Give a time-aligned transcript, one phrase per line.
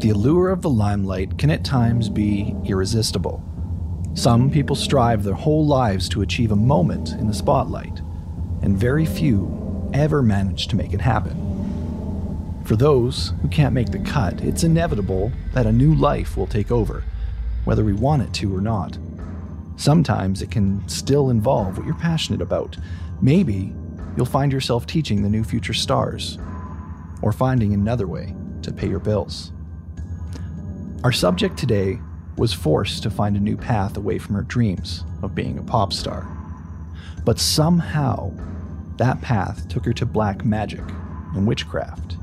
[0.00, 3.44] The allure of the limelight can at times be irresistible.
[4.14, 8.00] Some people strive their whole lives to achieve a moment in the spotlight,
[8.62, 11.36] and very few ever manage to make it happen.
[12.64, 16.70] For those who can't make the cut, it's inevitable that a new life will take
[16.70, 17.04] over,
[17.64, 18.96] whether we want it to or not.
[19.76, 22.78] Sometimes it can still involve what you're passionate about.
[23.20, 23.74] Maybe
[24.16, 26.38] you'll find yourself teaching the new future stars,
[27.20, 29.52] or finding another way to pay your bills.
[31.02, 31.98] Our subject today
[32.36, 35.94] was forced to find a new path away from her dreams of being a pop
[35.94, 36.28] star.
[37.24, 38.34] But somehow,
[38.98, 40.82] that path took her to black magic
[41.34, 42.18] and witchcraft.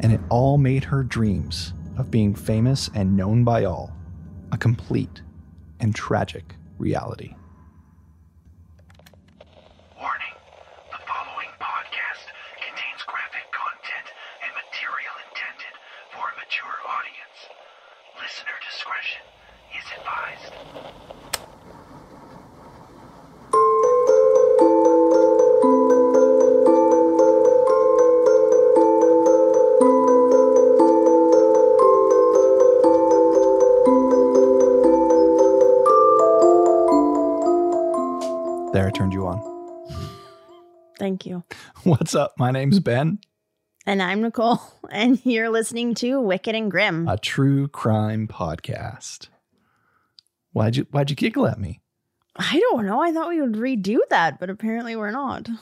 [0.00, 3.96] And it all made her dreams of being famous and known by all
[4.52, 5.22] a complete
[5.80, 7.34] and tragic reality.
[19.98, 21.58] Advised.
[38.72, 39.40] There, I turned you on.
[40.98, 41.42] Thank you.
[41.84, 42.34] What's up?
[42.38, 43.18] My name's Ben,
[43.86, 47.08] And I'm Nicole, and you're listening to Wicked and Grim.
[47.08, 49.28] a true crime podcast.
[50.52, 51.80] Why'd you why'd you giggle at me?
[52.36, 53.00] I don't know.
[53.02, 55.48] I thought we would redo that, but apparently we're not.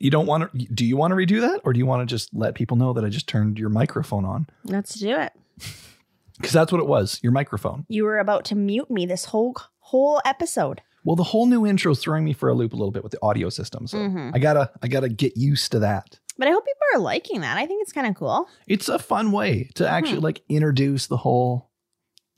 [0.00, 2.12] You don't want to do you want to redo that or do you want to
[2.12, 4.46] just let people know that I just turned your microphone on?
[4.64, 5.32] Let's do it.
[6.42, 7.86] Cuz that's what it was, your microphone.
[7.88, 10.82] You were about to mute me this whole whole episode.
[11.04, 13.12] Well, the whole new intro is throwing me for a loop a little bit with
[13.12, 13.86] the audio system.
[13.86, 14.32] So Mhm.
[14.34, 16.18] I got to I got to get used to that.
[16.36, 17.56] But I hope people are liking that.
[17.56, 18.46] I think it's kind of cool.
[18.66, 21.70] It's a fun way to actually like introduce the whole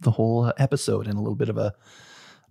[0.00, 1.74] the whole episode in a little bit of a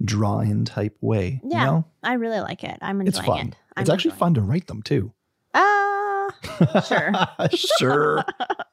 [0.04, 1.60] draw-in type way, Yeah.
[1.60, 1.86] you know?
[2.04, 2.78] I really like it.
[2.82, 3.48] I'm It's enjoying fun.
[3.50, 3.56] it.
[3.78, 5.14] I'm it's actually fun to write them too.
[5.54, 5.60] it.
[5.60, 7.12] Uh, Sure.
[7.80, 8.26] sure.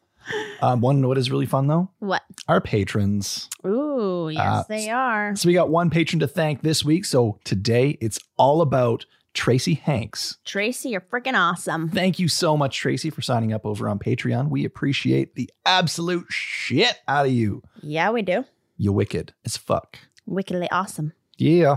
[0.63, 1.91] um, to know what is really fun though?
[2.01, 2.23] what?
[2.49, 3.49] Our patrons.
[3.67, 5.37] Ooh, yes, Uh, they are.
[5.37, 7.05] So we got one patron to thank this week.
[7.05, 10.39] So today it's all about Tracy Hanks.
[10.45, 11.89] Tracy, you're freaking awesome.
[11.89, 14.49] Thank you so much, Tracy, for signing up over on Patreon.
[14.51, 17.63] We appreciate the absolute shit out of you.
[17.81, 18.45] Yeah, we do.
[18.77, 19.99] You wicked as fuck.
[20.27, 21.13] Wickedly awesome.
[21.39, 21.77] Yeah,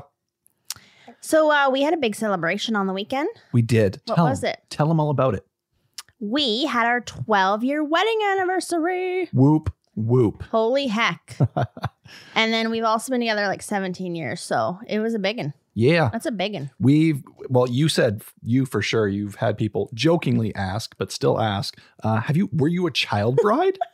[1.22, 3.30] So uh, we had a big celebration on the weekend.
[3.54, 4.02] we did.
[4.06, 4.52] What Tell was 'em.
[4.52, 4.60] it?
[4.70, 5.46] Tell them all about it.
[6.20, 9.28] We had our 12 year wedding anniversary.
[9.34, 10.44] Whoop, whoop.
[10.44, 11.38] Holy heck.
[12.36, 14.42] and then we've also been together like 17 years.
[14.42, 15.54] So it was a big one.
[15.74, 16.10] Yeah.
[16.12, 16.72] That's a big one.
[16.80, 19.08] We've, well, you said you for sure.
[19.08, 23.38] You've had people jokingly ask, but still ask, uh, have you, were you a child
[23.42, 23.78] bride?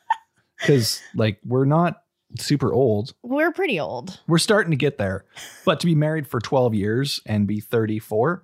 [0.59, 2.03] Because, like, we're not
[2.39, 3.13] super old.
[3.23, 4.19] We're pretty old.
[4.27, 5.25] We're starting to get there.
[5.65, 8.43] But to be married for 12 years and be 34,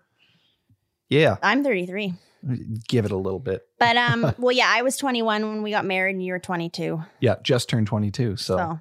[1.09, 2.13] yeah, I'm 33.
[2.87, 3.65] give it a little bit.
[3.79, 7.01] But um, well, yeah, I was 21 when we got married, and you were 22.
[7.21, 8.35] Yeah, just turned 22.
[8.37, 8.79] So, So,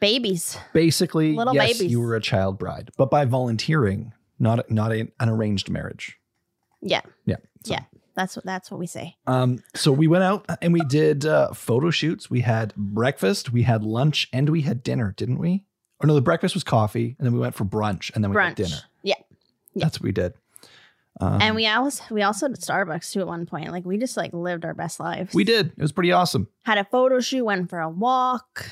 [0.00, 0.58] babies.
[0.72, 1.90] basically, Little yes, babies.
[1.92, 6.18] you were a child bride, but by volunteering, not not a, an arranged marriage.
[6.80, 7.36] Yeah, Yeah.
[7.64, 7.80] so- Yeah.
[8.18, 9.16] That's what that's what we say.
[9.26, 12.28] Um, so we went out and we did uh, photo shoots.
[12.28, 15.64] We had breakfast, we had lunch, and we had dinner, didn't we?
[16.00, 18.36] Or no, the breakfast was coffee, and then we went for brunch, and then we
[18.36, 18.46] Brunch.
[18.48, 18.76] had dinner.
[19.02, 19.14] Yeah.
[19.74, 19.84] Yeah.
[19.84, 20.34] That's what we did.
[21.20, 23.70] Um, And we also we also did Starbucks too at one point.
[23.72, 25.34] Like we just like lived our best lives.
[25.34, 25.66] we did.
[25.76, 26.48] It was pretty awesome.
[26.64, 28.70] had a photo shoot, went for a walk.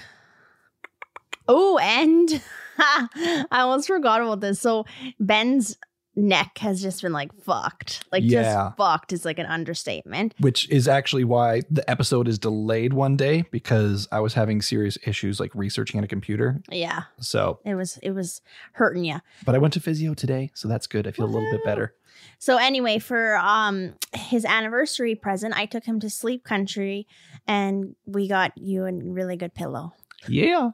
[1.49, 2.43] Oh, and
[2.79, 4.61] I almost forgot about this.
[4.61, 4.85] So
[5.21, 5.77] Ben's
[6.17, 8.05] neck has just been like fucked.
[8.11, 8.43] Like Yeah.
[8.43, 10.35] just fucked is like an understatement.
[10.39, 14.97] Which is actually why the episode is delayed one day because I was having serious
[15.07, 16.63] issues like researching on a computer.
[16.71, 17.03] Yeah.
[17.21, 18.41] So, It was it was
[18.73, 19.21] hurting you.
[19.45, 21.07] but I went to physio today, so that's good.
[21.07, 21.95] I feel a little bit better.
[22.39, 27.07] So anyway, for um his anniversary present, I took him to Sleep Country
[27.47, 29.93] and we got you a really good pillow.
[30.27, 30.71] Yeah.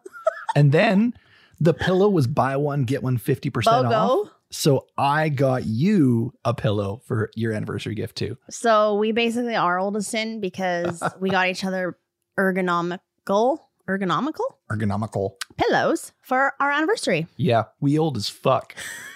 [0.55, 1.15] and then
[1.61, 4.29] the pillow was buy one, get one 50% off.
[4.53, 8.37] So I got you a pillow for your anniversary gift too.
[8.51, 11.97] So we basically are old as sin because we got each other
[12.39, 13.59] ergonomical
[13.89, 15.33] ergonomical Ergonomical.
[15.57, 17.27] pillows for our anniversary.
[17.37, 18.75] Yeah, we old as fuck.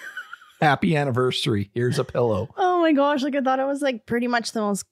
[0.61, 1.69] Happy anniversary.
[1.73, 2.49] Here's a pillow.
[2.57, 4.85] Oh my gosh, like I thought it was like pretty much the most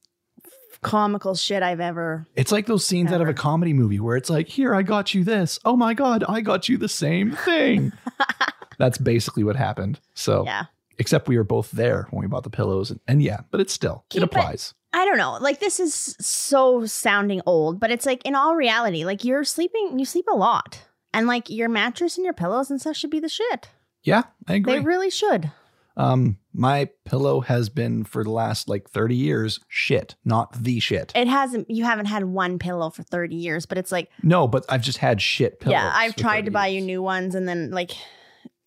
[0.81, 2.27] comical shit I've ever.
[2.35, 5.13] It's like those scenes out of a comedy movie where it's like, here, I got
[5.13, 5.59] you this.
[5.65, 7.91] Oh my God, I got you the same thing.
[8.77, 9.99] That's basically what happened.
[10.13, 10.65] So Yeah.
[10.97, 13.73] Except we were both there when we bought the pillows, and, and yeah, but it's
[13.73, 14.73] still Keep it it- applies.
[14.93, 15.37] I don't know.
[15.41, 19.99] Like this is so sounding old, but it's like in all reality, like you're sleeping,
[19.99, 20.83] you sleep a lot,
[21.13, 23.67] and like your mattress and your pillows and stuff should be the shit.
[24.03, 24.73] Yeah, I agree.
[24.75, 25.51] They really should.
[25.97, 31.11] um, my pillow has been for the last like thirty years shit, not the shit.
[31.13, 31.69] It hasn't.
[31.69, 34.99] You haven't had one pillow for thirty years, but it's like no, but I've just
[34.99, 35.73] had shit pillows.
[35.73, 35.91] yeah.
[35.93, 37.91] I've tried 30 to buy you new ones, and then like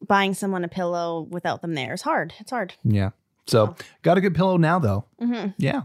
[0.08, 2.32] buying someone a pillow without them there is hard.
[2.40, 2.74] It's hard.
[2.82, 3.10] Yeah.
[3.46, 5.04] So got a good pillow now though.
[5.20, 5.82] hmm Yeah.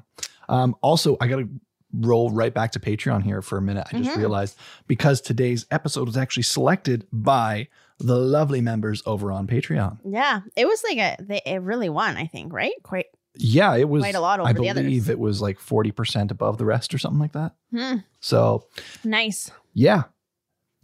[0.50, 1.50] Um, also, I got to
[1.94, 3.88] roll right back to Patreon here for a minute.
[3.94, 4.18] I just Mhm.
[4.18, 7.68] realized because today's episode was actually selected by
[8.00, 10.00] the lovely members over on Patreon.
[10.04, 11.18] Yeah, it was like a.
[11.24, 12.18] They, it really won.
[12.18, 12.74] I think right.
[12.84, 13.06] Quite.
[13.36, 15.10] Yeah, it was Quite a lot over I the believe others.
[15.10, 17.54] it was like 40% above the rest or something like that.
[17.72, 17.98] Hmm.
[18.20, 18.68] So,
[19.04, 19.50] Nice.
[19.74, 20.04] yeah.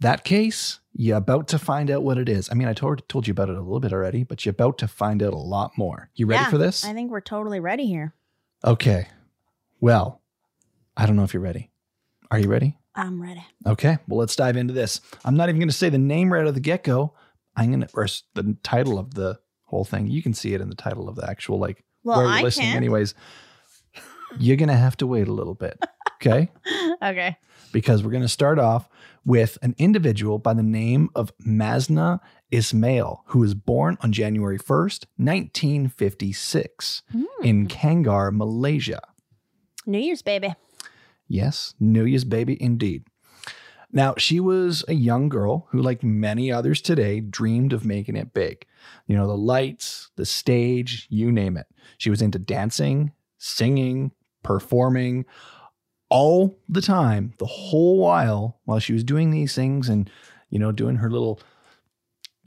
[0.00, 2.48] That case, you're about to find out what it is.
[2.50, 4.78] I mean, I told, told you about it a little bit already, but you're about
[4.78, 6.10] to find out a lot more.
[6.14, 6.84] You ready Yeah, for this?
[6.84, 8.14] I think we're totally ready here.
[8.64, 9.08] okay.
[9.80, 10.20] Well,
[10.96, 11.70] I don't know if you're ready.
[12.30, 12.76] Are you ready?
[12.94, 13.42] I'm ready.
[13.66, 15.00] Okay, well, let's dive into this.
[15.24, 17.14] I'm not even going to say the name right out of the get go.
[17.56, 20.08] I'm going to, or the title of the whole thing.
[20.08, 22.42] You can see it in the title of the actual, like, Well, where you're I
[22.42, 22.76] listening, can.
[22.76, 23.14] anyways.
[24.38, 25.82] You're going to have to wait a little bit.
[26.16, 26.50] Okay.
[27.02, 27.36] okay.
[27.72, 28.88] Because we're going to start off
[29.24, 32.20] with an individual by the name of Maznah
[32.50, 37.02] Ismail, who was born on January 1st, 1956,
[37.42, 37.66] in hmm.
[37.66, 39.00] Kangar, Malaysia.
[39.86, 40.54] New Year's baby.
[41.28, 43.04] Yes, New Year's baby indeed.
[43.92, 48.32] Now, she was a young girl who, like many others today, dreamed of making it
[48.32, 48.66] big.
[49.06, 51.66] You know, the lights, the stage, you name it.
[51.98, 54.12] She was into dancing, singing,
[54.42, 55.24] performing
[56.10, 60.10] all the time, the whole while, while she was doing these things and,
[60.50, 61.40] you know, doing her little,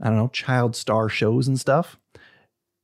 [0.02, 1.98] I don't know, child star shows and stuff.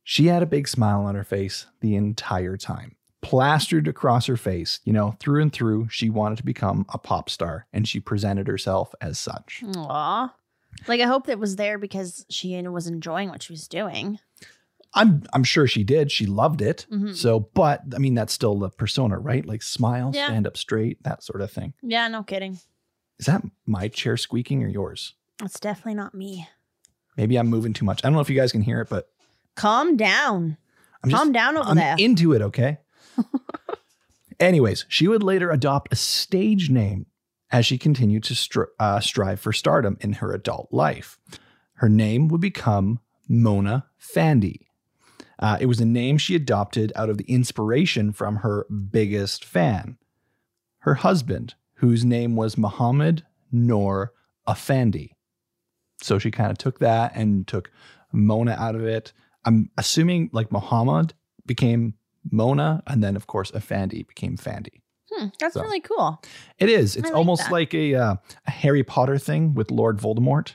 [0.02, 4.80] She had a big smile on her face the entire time plastered across her face,
[4.84, 5.88] you know, through and through.
[5.90, 9.62] She wanted to become a pop star and she presented herself as such.
[9.76, 10.34] Aw.
[10.86, 14.18] Like I hope that was there because she was enjoying what she was doing.
[14.94, 16.10] I'm I'm sure she did.
[16.10, 16.86] She loved it.
[16.92, 17.14] Mhm.
[17.14, 19.44] So, but I mean that's still the persona, right?
[19.46, 20.26] Like smile, Yeah.
[20.26, 21.74] stand up straight, that sort of thing.
[21.82, 22.58] Yeah, no kidding.
[23.18, 25.14] Is that my chair squeaking or yours?
[25.42, 26.48] It's definitely not me.
[27.16, 28.00] Maybe I'm moving too much.
[28.02, 29.08] I don't know if you guys can hear it, but
[29.56, 30.56] Calm down.
[31.04, 31.96] I'm just Calm down over I'm there.
[31.98, 32.78] into it, okay?
[34.40, 37.06] Anyways, she would later adopt a stage name
[37.50, 41.18] as she continued to stri- uh, strive for stardom in her adult life.
[41.74, 44.66] Her name would become Mona Fandey.
[45.40, 49.96] Uh, it was a name she adopted out of the inspiration from her biggest fan,
[50.80, 54.12] her husband, whose name was Muhammad Noor
[54.46, 55.10] Afandi.
[56.02, 57.70] So she kind of took that and took
[58.12, 59.12] Mona out of it.
[59.44, 61.14] I'm assuming like Muhammad
[61.46, 61.94] became
[62.30, 64.82] Mona, and then of course Afandi became Fandey.
[65.10, 65.62] Hmm, that's So.
[65.62, 66.22] really cool.
[66.58, 66.96] It is.
[66.96, 67.52] It's like almost that.
[67.52, 68.14] like a, uh,
[68.46, 70.54] a Harry Potter thing with Lord Voldemort.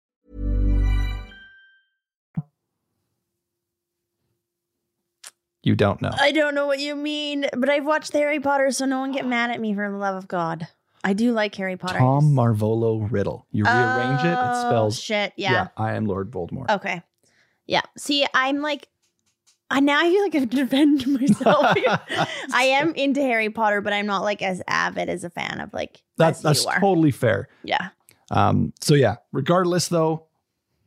[5.63, 6.11] You don't know.
[6.19, 9.25] I don't know what you mean, but I've watched Harry Potter, so no one get
[9.27, 10.67] mad at me for the love of God.
[11.03, 11.99] I do like Harry Potter.
[11.99, 13.45] Tom Marvolo Riddle.
[13.51, 14.99] You rearrange it, it Oh, spells.
[14.99, 15.33] shit.
[15.35, 15.67] Yeah.
[15.77, 16.69] I am Lord Voldemort.
[16.69, 17.01] Okay.
[17.67, 17.81] Yeah.
[17.97, 18.87] See, I'm like,
[19.69, 21.65] I now I feel like I have to defend myself.
[22.53, 25.73] I am into Harry Potter, but I'm not like as avid as a fan of
[25.73, 27.49] like That's that's totally fair.
[27.63, 27.89] yeah.
[28.29, 30.25] Um, so yeah, regardless though,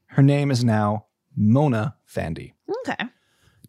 [0.06, 2.52] her name is now Mona Fandey.
[2.88, 3.04] Okay.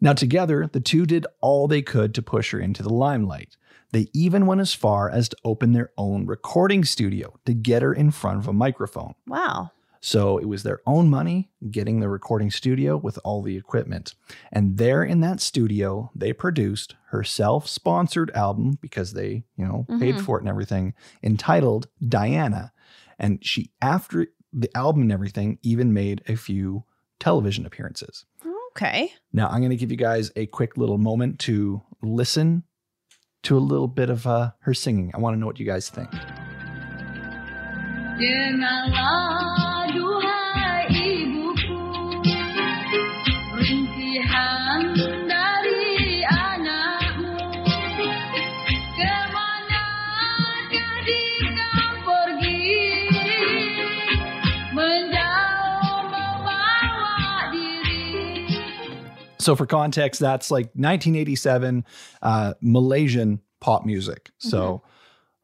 [0.02, 3.56] Now, together, the two did all they could to push her into the limelight.
[3.92, 7.94] They even went as far as to open their own recording studio to get her
[7.94, 9.14] in front of a microphone.
[9.28, 9.72] Wow.
[10.02, 14.14] So it was their own money getting the recording studio with all the equipment.
[14.52, 19.86] And there in that studio, they produced her self sponsored album because they, you know,
[20.00, 20.22] paid Mhm.
[20.22, 22.72] for it and everything, entitled Diana.
[23.18, 26.84] And she, after the album and everything, even made a few
[27.20, 28.26] television appearances.
[28.78, 29.14] Okay.
[29.32, 32.64] Now, I'm going to give you guys a quick little moment to listen
[33.44, 35.12] to a little bit of uh, her singing.
[35.14, 36.10] I want to know what you guys think.
[59.46, 61.86] So, for context, that's like 1987
[62.22, 64.32] uh, Malaysian pop music.
[64.40, 64.82] So,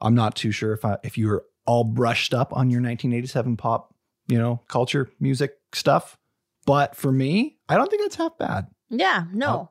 [0.02, 3.56] I'm not too sure if I, if you were all brushed up on your 1987
[3.58, 3.94] pop,
[4.28, 6.18] you know, culture music stuff.
[6.66, 8.68] But for me, I don't think that's half bad.
[8.90, 9.48] Yeah, no.
[9.48, 9.70] Oh.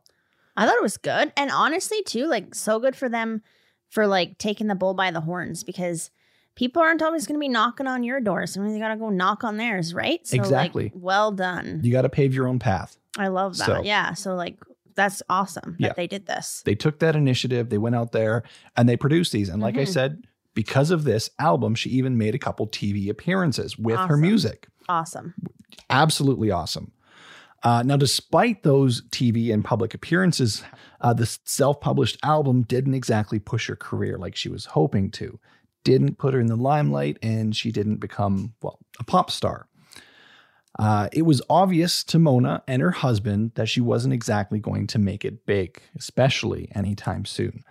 [0.57, 1.33] I thought it was good.
[1.37, 3.43] And honestly, too, like so good for them
[3.89, 6.11] for like taking the bull by the horns because
[6.55, 8.47] people aren't always going to be knocking on your door.
[8.47, 10.25] Sometimes you got to go knock on theirs, right?
[10.27, 10.93] So, like, Exactly.
[10.95, 11.81] well done.
[11.83, 12.99] You got to pave your own path.
[13.19, 13.67] I love that.
[13.67, 14.15] So- yeah.
[14.15, 14.57] So, like,
[14.97, 15.93] that's awesome that Yeah.
[15.97, 16.63] they did this.
[16.65, 18.43] They took that initiative, they went out there
[18.77, 19.49] and they produced these.
[19.49, 19.89] And like I Mhm.
[19.93, 20.25] said,
[20.55, 24.69] because of this album, she even made a couple TV appearances with her music.
[24.89, 25.35] Awesome.
[25.89, 26.91] absolutely awesome.
[27.63, 30.63] Uh, now, despite those TV and public appearances,
[31.01, 35.39] uh, the self published album didn't exactly push her career like she was hoping to.
[35.85, 39.69] Didn't put her in the limelight, and she didn't become, well, a pop star.
[40.81, 44.99] Uh, it was obvious to Mona and her husband that she wasn't exactly going to
[44.99, 47.63] make it big, especially anytime soon.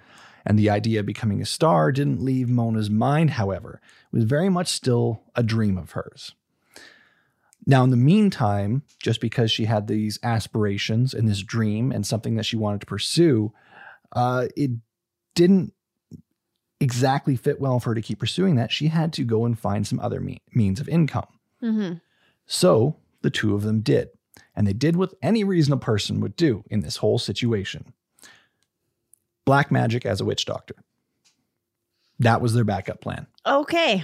[0.46, 3.82] And the idea of becoming a star didn't leave Mona's mind, however.
[4.14, 6.36] It was very much still a dream of hers.
[7.66, 12.36] Now, in the meantime, just because she had these aspirations and this dream and something
[12.36, 13.52] that she wanted to pursue,
[14.12, 14.70] uh, it
[15.34, 15.74] didn't
[16.80, 18.72] exactly fit well for her to keep pursuing that.
[18.72, 21.28] She had to go and find some other me- means of income.
[21.60, 21.94] hmm
[22.50, 24.10] So the two of them did.
[24.56, 27.94] And they did what any reasonable person would do in this whole situation
[29.46, 30.76] black magic as a witch doctor.
[32.20, 33.26] That was their backup plan.
[33.46, 34.04] Okay.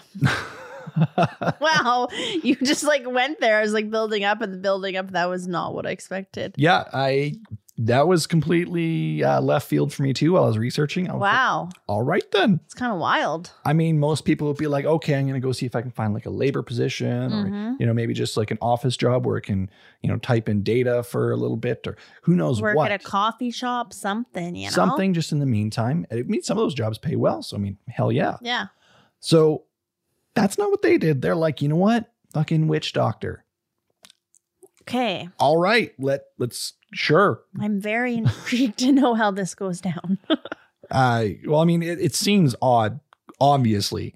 [1.59, 2.07] wow.
[2.41, 3.59] You just like went there.
[3.59, 5.11] I was like building up and building up.
[5.11, 6.55] That was not what I expected.
[6.57, 7.33] Yeah, I
[7.77, 11.09] that was completely uh, left field for me too while I was researching.
[11.09, 11.69] I was like, Wow.
[11.87, 12.61] All right then.
[12.63, 13.51] It's kind of wild.
[13.65, 15.81] I mean, most people would be like, okay, I'm going to go see if I
[15.81, 17.75] can find like a labor position or, Mhm.
[17.79, 19.69] you know, maybe just like an office job where I can,
[20.01, 22.91] you know, type in data for a little bit or who knows Work what.
[22.91, 24.71] at a coffee shop, something, you know?
[24.71, 26.05] Something just in the meantime.
[26.11, 27.43] I mean, some of those jobs pay well.
[27.43, 28.37] So, I mean, hell yeah.
[28.41, 28.67] Yeah.
[29.19, 29.63] So
[30.33, 31.21] that's not what they did.
[31.21, 32.11] They're like, you know what?
[32.33, 33.44] Fucking witch doctor.
[34.87, 35.27] Okay.
[35.39, 35.93] All right.
[35.97, 37.41] Let, let's, sure.
[37.59, 40.19] I'm very intrigued to know how this goes down.
[40.91, 42.99] Uh, well, I mean, it, it seems odd,
[43.41, 44.13] obviously.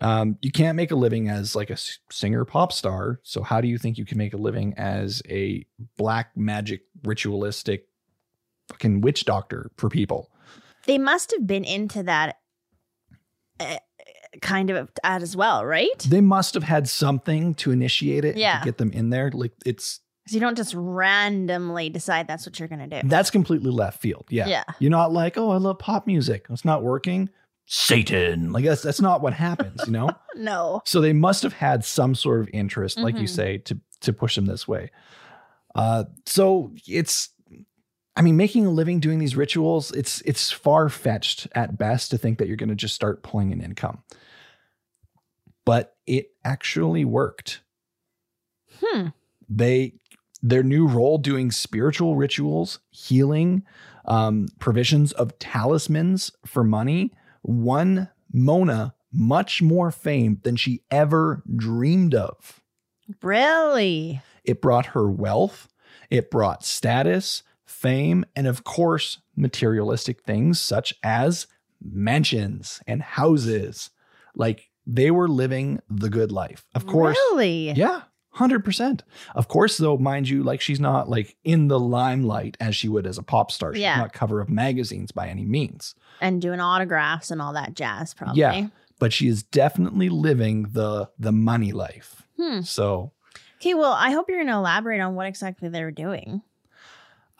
[0.00, 1.76] Um, you can't make a living as like a
[2.10, 3.20] singer pop star.
[3.22, 5.64] So how do you think you can make a living as a
[5.96, 7.86] black magic ritualistic
[8.68, 10.28] fucking witch doctor for people?
[10.86, 12.38] they must have been into that
[13.60, 13.76] uh,
[14.42, 15.98] kind of ad as well, right?
[16.00, 18.58] They must have had something to initiate it Yeah.
[18.58, 19.30] to get them in there.
[19.32, 23.08] Like it's Because you don't just randomly decide that's what you're going to do.
[23.08, 24.26] that's completely left field.
[24.28, 24.46] Yeah.
[24.46, 24.64] Yeah.
[24.78, 26.44] You're not like, oh, I love pop music.
[26.50, 27.30] It's not working.
[27.64, 28.52] Satan.
[28.52, 30.10] Like that's that's not what happens, you know?
[30.36, 30.82] no.
[30.84, 33.28] So they must have had some sort of interest, like you Mhm.
[33.34, 34.90] say, to to push them this way.
[35.74, 37.30] Uh, so it's,
[38.16, 42.18] I mean, making a living doing these rituals, it's it's far fetched at best to
[42.18, 44.02] think that you're going to just start pulling an income.
[45.64, 47.60] But it actually worked.
[48.82, 49.08] Hmm.
[49.50, 49.94] They
[50.42, 53.64] their new role doing spiritual rituals, healing,
[54.04, 62.14] um, provisions of talismans for money won Mona much more fame than she ever dreamed
[62.14, 62.60] of.
[63.22, 64.20] Really?
[64.44, 65.68] It brought her wealth,
[66.10, 71.46] it brought status, fame, and of course, materialistic things such as
[71.82, 73.90] mansions and houses.
[74.34, 76.66] Like they were living the good life.
[76.74, 77.16] Of course.
[77.30, 77.72] Really?
[77.72, 78.02] Yeah.
[78.38, 79.00] 100%.
[79.34, 83.06] Of course, though, mind you, like she's not like in the limelight as she would
[83.06, 83.74] as a pop star.
[83.74, 83.96] She's Yeah.
[83.98, 85.94] not cover of magazines by any means.
[86.20, 88.40] And doing autographs and all that jazz, probably.
[88.40, 88.68] Yeah.
[88.98, 92.22] But she is definitely living the the money life.
[92.36, 92.60] Hmm.
[92.62, 93.12] So
[93.60, 96.42] Okay, well, I hope you're going to elaborate on what exactly they were doing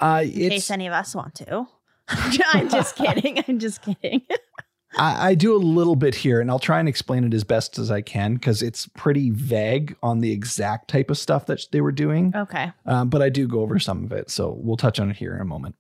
[0.01, 1.67] uh in it's case any of us want to.
[2.09, 3.43] I'm just kidding.
[3.47, 4.23] I'm just kidding.
[4.99, 7.79] I, I do a little bit here and I'll try and explain it as best
[7.79, 11.81] as I can because it's pretty vague on the exact type of stuff that they
[11.81, 12.33] were doing.
[12.35, 12.73] okay.
[12.87, 14.31] um, but I do go over some of it.
[14.31, 15.77] So we'll touch on it here in a moment.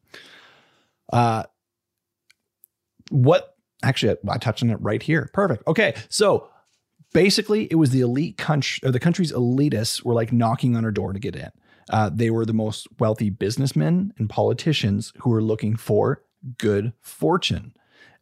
[1.13, 1.45] Uh,
[3.11, 5.31] what actually, I, I touched on it right here.
[5.33, 5.67] Perfect.
[5.67, 5.95] Okay.
[6.09, 6.49] So
[7.13, 10.93] basically, it was the elite country or the country's elitists were like knocking on her
[10.93, 11.51] door to get in.
[11.91, 16.23] Uh, they were the most wealthy businessmen and politicians who were looking for
[16.59, 17.73] good fortune.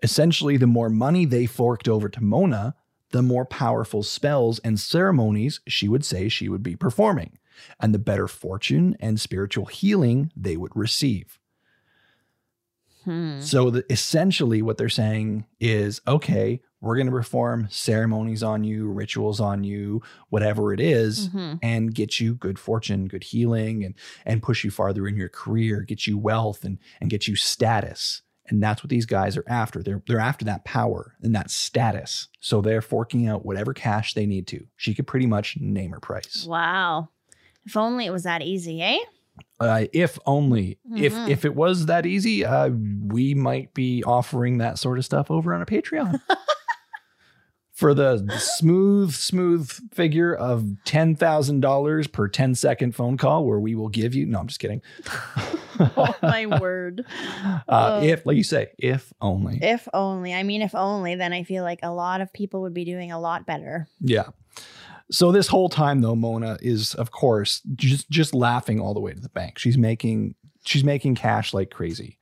[0.03, 2.75] Essentially, the more money they forked over to Mona,
[3.11, 7.38] the more powerful spells and ceremonies she would say she would be performing,
[7.81, 11.38] and the better fortune and spiritual healing they would receive.
[13.05, 13.41] Hmm.
[13.41, 18.87] So, the, essentially, what they're saying is okay, We're going to perform ceremonies on you,
[18.87, 21.59] rituals on you, whatever it is, Mhm.
[21.62, 23.95] and get you good fortune, good healing, and
[24.26, 28.23] and push you farther in your career, get you wealth, and and get you status.
[28.49, 29.83] And that's what these guys are after.
[29.83, 32.29] They're they're after that power and that status.
[32.41, 34.67] So they're forking out whatever cash they need to.
[34.76, 36.45] She could pretty much name her price.
[36.49, 37.09] Wow.
[37.65, 38.99] If only it was that easy, eh?
[39.61, 41.29] Uh, if only if Mhm.
[41.29, 45.53] if it was that easy, uh, we might be offering that sort of stuff over
[45.53, 46.21] on a Patreon.
[47.76, 53.61] For the smooth, smooth figure of ten thousand dollars per 10 second phone call, where
[53.61, 54.25] we will give you.
[54.25, 54.83] No, I'm just kidding.
[55.78, 57.04] Oh my word.
[57.68, 59.59] Uh, if, like you say, if only.
[59.61, 60.33] If only.
[60.33, 63.12] I mean, if only, then I feel like a lot of people would be doing
[63.12, 63.88] a lot better.
[64.00, 64.28] Yeah.
[65.11, 69.12] So this whole time though, Mona is of course just just laughing all the way
[69.12, 69.59] to the bank.
[69.59, 72.18] She's making she's making cash like crazy.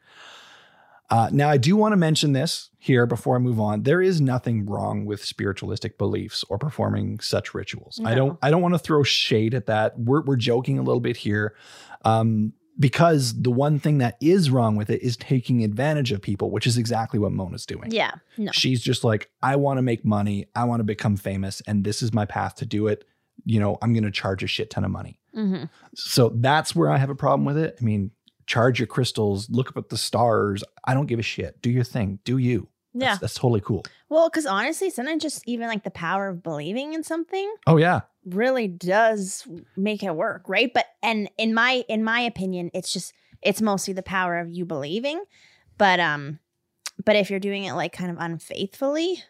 [1.15, 3.85] Uh, now I do want to mention this here before I move on.
[3.85, 8.01] There is nothing wrong with spiritualistic beliefs or performing such rituals.
[8.05, 9.97] I don't I don't want to throw shade at that.
[9.97, 11.55] We're we're joking a little bit here.
[12.05, 16.51] Um, because the one thing that is wrong with it is taking advantage of people,
[16.51, 17.93] which is exactly what Mona's doing.
[17.93, 18.15] Yeah.
[18.37, 18.51] No.
[18.51, 20.47] She's just like, I want to make money.
[20.57, 21.63] I want to become famous.
[21.69, 23.05] And this is my path to do it.
[23.45, 25.21] You know, I'm going to charge a shit ton of money.
[25.33, 27.79] hmm So that's where I have a problem with it.
[27.81, 28.11] I mean,
[28.47, 30.63] charge your crystals, look up at the stars.
[30.85, 31.61] I don't give a shit.
[31.63, 32.19] Do your thing.
[32.25, 32.69] Do you.
[32.93, 33.09] Yeah.
[33.11, 33.85] That's, that's totally cool.
[34.09, 38.03] Well, because honestly, sometimes just even like the power of believing in something Oh, yeah.
[38.25, 39.47] really does
[39.77, 40.71] make it work, right?
[40.73, 44.65] But and in my in my opinion, it's just it's mostly the power of you
[44.65, 45.23] believing.
[45.77, 46.39] But um,
[47.05, 49.25] but if you're doing it like kind of unfaithfully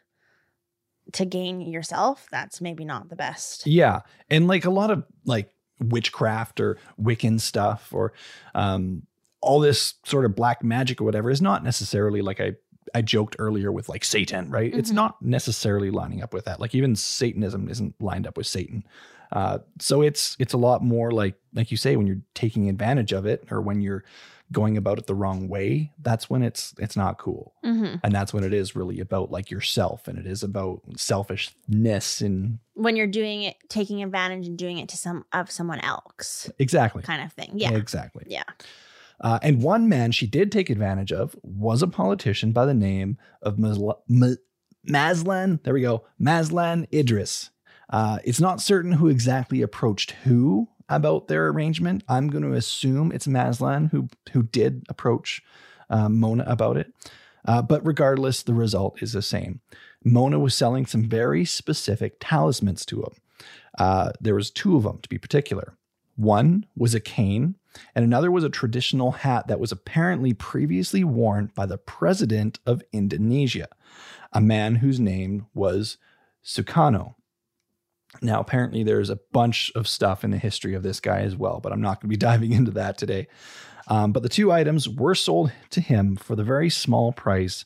[1.12, 3.66] to gain yourself, that's maybe not the best.
[3.66, 4.00] Yeah.
[4.28, 8.12] And like a lot of like witchcraft or Wiccan stuff or
[8.54, 9.02] um,
[9.40, 12.52] all this sort of black magic or whatever is not necessarily like I,
[12.94, 14.72] I joked earlier with like Satan, right?
[14.74, 14.94] It's Mhm.
[14.94, 16.60] not necessarily lining up with that.
[16.60, 18.84] Like even Satanism isn't lined up with Satan.
[19.32, 23.12] Uh, so it's it's a lot more like like you say when you're taking advantage
[23.12, 24.04] of it or when you're
[24.54, 25.92] going about it the wrong way.
[26.00, 29.50] That's when it's it's not cool hmm and that's when it is really about like
[29.50, 34.78] yourself and it is about selfishness and When you're doing it, taking advantage and doing
[34.78, 37.52] it to some of someone else, exactly kind of thing.
[37.54, 37.72] Yeah.
[37.72, 38.44] exactly Yeah.
[39.20, 43.18] uh, and one man she did take advantage of was a politician by the name
[43.42, 44.40] of Masla- Ma-
[44.86, 47.50] Mazlan there we go Mazlan Idris
[47.90, 52.04] uh, it's not certain who exactly approached who about their arrangement.
[52.08, 55.42] I'm going to assume it's Mazlan who who did approach
[55.90, 56.92] uh, Mona about it.
[57.46, 59.60] Uh, but regardless the result is the same.
[60.02, 63.14] Mona was selling some very specific talismans to him.
[63.78, 65.76] Uh, there was two of them to be particular.
[66.16, 67.56] One was a cane
[67.94, 72.82] and another was a traditional hat that was apparently previously worn by the president of
[72.92, 73.68] Indonesia,
[74.32, 75.98] a man whose name was
[76.44, 77.14] Sukarno.
[78.22, 81.60] Now, apparently, there's a bunch of stuff in the history of this guy as well,
[81.60, 83.26] but I'm not going to be diving into that today.
[83.88, 87.64] Um, but the two items were sold to him for the very small price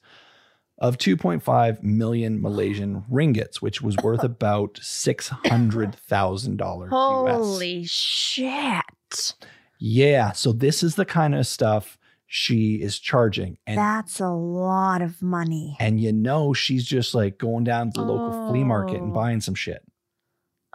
[0.78, 9.34] of 2.5 million Malaysian ringgits, which was worth about $600,000 Holy shit.
[9.78, 10.32] Yeah.
[10.32, 13.58] So this is the kind of stuff she is charging.
[13.66, 15.76] And That's a lot of money.
[15.80, 19.14] and you know she's just like going down to the local flea market and Oh.
[19.14, 19.82] buying some shit.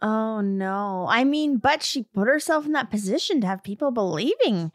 [0.03, 1.07] Oh no.
[1.09, 4.71] I mean, but she put herself in that position to have people believing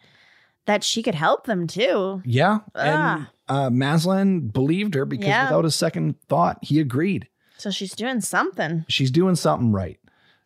[0.67, 2.23] that she could help them too.
[2.25, 2.61] Yeah.
[2.75, 3.31] And Ah.
[3.49, 5.45] uh Maslin believed her because Yeah.
[5.51, 7.29] without a second thought, he agreed.
[7.59, 8.85] So she's doing something.
[8.89, 9.99] She's doing something right.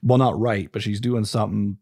[0.03, 1.79] Well, not right, but she's doing something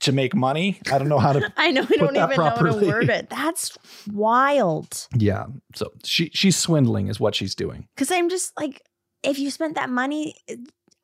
[0.00, 0.80] to make money.
[0.90, 2.86] I don't know how to I know I don't that even know how properly.
[2.86, 3.28] to word it.
[3.28, 3.76] That's
[4.12, 5.08] wild.
[5.16, 5.46] Yeah.
[5.74, 7.88] So she she's swindling is what she's doing.
[7.96, 8.82] Cause I'm just like,
[9.22, 10.34] if you spent that money,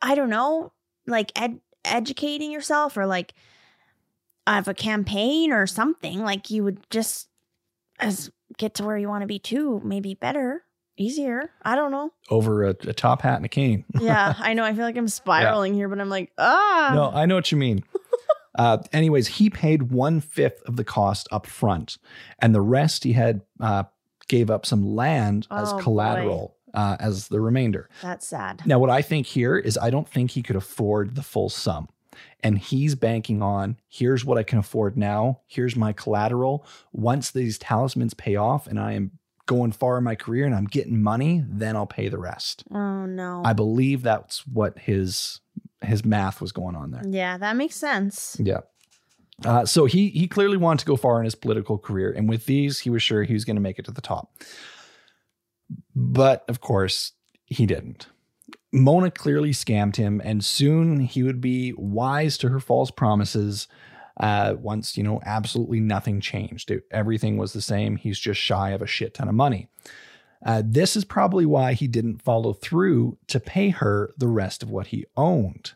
[0.03, 0.73] I don't know,
[1.07, 3.35] like ed- educating yourself or like
[4.47, 7.29] of a campaign or something, like you would just
[7.99, 10.63] as get to where you want to be too, maybe better,
[10.97, 11.51] easier.
[11.63, 12.13] I don't know.
[12.31, 13.85] Over a, a top hat and a cane.
[14.01, 14.65] Yeah, I know.
[14.65, 16.93] I feel like I'm spiraling here, but I'm like, ah.
[16.95, 17.83] No, I know what you mean.
[18.59, 21.99] uh, anyways, he paid one fifth of the cost up front,
[22.39, 23.85] and the rest he had uh,
[24.29, 25.83] gave up some land as Oh, boy.
[26.77, 27.89] Uh, as the remainder.
[28.03, 28.63] That's sad.
[28.67, 31.89] Now, what I think here is I don't think he could afford the full sum.
[32.43, 35.41] And he's banking on here's what I can afford now.
[35.47, 36.65] Here's my collateral.
[36.93, 39.11] Once these talismans pay off and I am
[39.47, 42.65] going far in my career and I'm getting money, then I'll pay the rest.
[42.71, 43.43] Oh no.
[43.45, 45.41] I believe that's what his
[45.83, 47.03] his math was going on there.
[47.07, 48.37] yeah, that makes sense.
[48.41, 48.61] Yeah.
[49.45, 52.47] Uh, so he he clearly wanted to go far in his political career, and with
[52.47, 54.33] these, he was sure he was going to make it to the top.
[55.95, 57.13] But of course,
[57.47, 58.09] he didn't.
[58.73, 63.69] Mona clearly scammed him, and soon he would be wise to her false promises.
[64.19, 66.71] Uh, once, you know, absolutely nothing changed.
[66.71, 67.97] It- everything was the same.
[67.97, 69.69] He's just shy of a shit ton of money.
[70.45, 74.71] Uh, this is probably why he didn't follow through to pay her the rest of
[74.71, 75.73] what he owned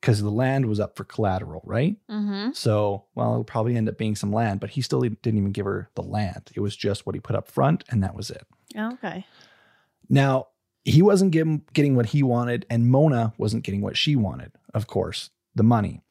[0.00, 1.96] because the land was up for collateral, right?
[2.10, 2.52] Mm-hmm.
[2.52, 5.64] So, well, it'll probably end up being some land, but he still didn't even give
[5.66, 6.50] her the land.
[6.54, 8.46] It was just what he put up front, and that was it.
[8.76, 9.26] Oh, okay.
[10.08, 10.48] Now,
[10.84, 14.86] he wasn't getting, getting what he wanted, and Mona wasn't getting what she wanted, of
[14.86, 16.02] course, the money.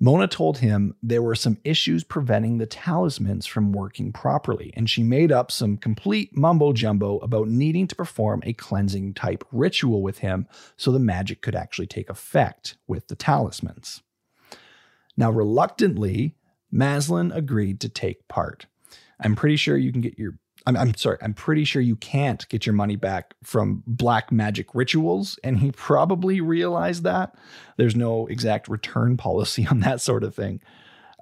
[0.00, 5.04] Mona told him there were some issues preventing the talismans from working properly, and she
[5.04, 10.18] made up some complete mumbo jumbo about needing to perform a cleansing type ritual with
[10.18, 14.02] him so the magic could actually take effect with the talismans.
[15.16, 16.34] Now, reluctantly,
[16.72, 18.66] Maslin agreed to take part.
[19.20, 22.48] I'm pretty sure you can get your I'm, I'm sorry, I'm pretty sure you can't
[22.48, 25.38] get your money back from black magic rituals.
[25.44, 27.34] And he probably realized that.
[27.76, 30.60] There's no exact return policy on that sort of thing.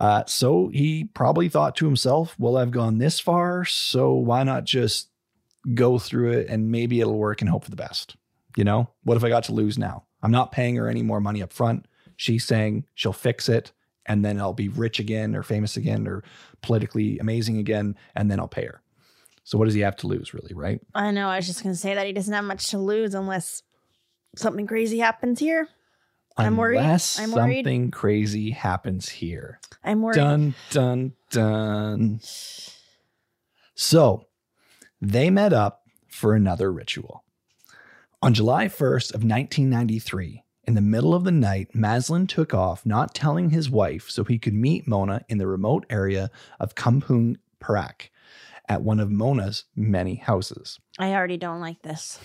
[0.00, 4.64] Uh, so he probably thought to himself, well, I've gone this far, so why not
[4.64, 5.10] just
[5.74, 8.16] go through it and maybe it'll work and hope for the best?
[8.56, 10.04] You know, what if I got to lose now?
[10.22, 11.86] I'm not paying her any more money up front.
[12.16, 13.72] She's saying she'll fix it
[14.06, 16.24] and then I'll be rich again or famous again or
[16.60, 18.82] politically amazing again, and then I'll pay her.
[19.44, 20.80] So what does he have to lose, really, right?
[20.94, 21.28] I know.
[21.28, 23.62] I was just going to say that he doesn't have much to lose unless
[24.36, 25.68] something crazy happens here.
[26.36, 26.78] I'm worried.
[26.78, 27.64] Unless I'm worried.
[27.64, 29.60] something crazy happens here.
[29.84, 30.16] I'm worried.
[30.16, 32.20] Dun dun dun.
[33.74, 34.26] So
[35.00, 37.24] they met up for another ritual.
[38.22, 43.14] On July 1st of 1993, in the middle of the night, Maslin took off, not
[43.14, 48.11] telling his wife, so he could meet Mona in the remote area of Kampung Perak
[48.68, 50.78] at one of Mona's many houses.
[50.98, 52.18] I already don't like this.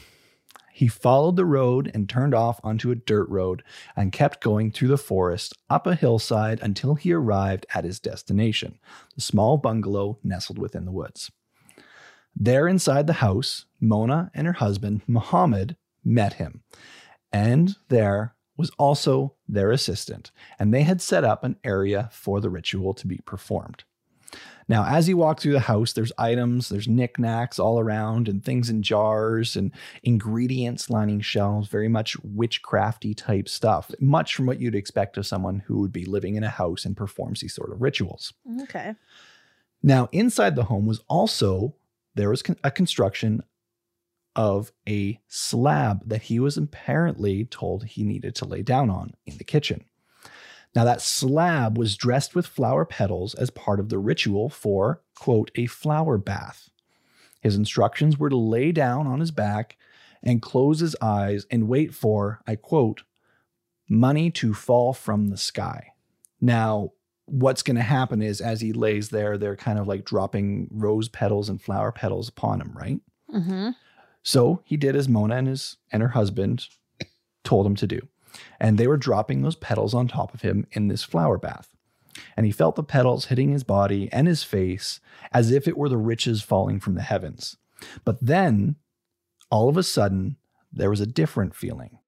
[0.78, 3.64] He followed the road and turned off onto a dirt road
[3.96, 8.78] and kept going through the forest up a hillside until he arrived at his destination,
[9.16, 11.32] the small bungalow nestled within the woods.
[12.36, 16.62] There inside the house, Mona and her husband, Muhammad, met him.
[17.32, 22.52] And there was also their assistant, and they had set up an area for the
[22.52, 23.84] ritual to be performed.
[24.70, 28.70] Now, as you walk through the house, there's items, there's knickknacks all around, and things
[28.70, 29.72] in jars and
[30.04, 35.60] ingredients lining shelves, very much witchcrafty type stuff, much from what you'd expect of someone
[35.68, 38.34] who would be living in a house and performs these sort of rituals.
[38.64, 38.96] Okay.
[39.82, 41.76] Now, inside the home was also
[42.16, 43.44] there was a construction
[44.36, 49.38] of a slab that he was apparently told he needed to lay down on in
[49.38, 49.86] the kitchen.
[50.78, 55.50] Now, that slab was dressed with flower petals as part of the ritual for, quote,
[55.56, 56.70] a flower bath.
[57.42, 59.76] His instructions were to lay down on his back
[60.22, 63.02] and close his eyes and wait for, I quote,
[63.90, 65.94] money to fall from the sky.
[66.40, 66.92] Now,
[67.26, 71.10] what's going to happen is as he lays there, they're kind of like dropping rose
[71.10, 73.00] petals and flower petals upon him, right?
[73.34, 73.70] Mm-hmm.
[74.22, 76.68] So he did as Mona and his and her husband
[77.44, 78.00] told him to do.
[78.60, 81.76] And they were dropping those petals on top of him in this flower bath.
[82.36, 85.00] And he felt the petals hitting his body and his face
[85.32, 87.58] as if it were the riches falling from the heavens.
[88.04, 88.76] But then,
[89.52, 90.38] all of a sudden,
[90.72, 92.00] there was a different feeling.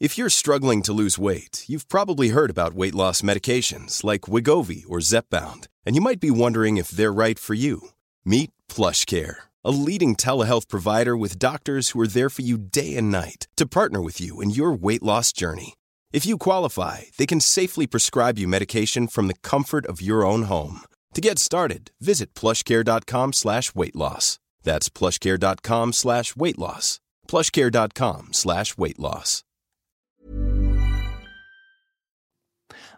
[0.00, 4.84] If you're struggling to lose weight, you've probably heard about weight loss medications like Wegovy
[4.88, 7.90] or Zepbound, and you might be wondering if they're right for you.
[8.24, 13.10] Meet PlushCare, a leading telehealth provider with doctors who are there for you day and
[13.10, 15.74] night to partner with you in your weight loss journey.
[16.12, 20.44] If you qualify, they can safely prescribe you medication from the comfort of your own
[20.44, 20.80] home.
[21.14, 24.38] To get started, visit plushcare.com slash weight loss.
[24.62, 27.00] That's plushcare.com slash weight loss.
[27.28, 29.44] plushcare.com slash weight loss.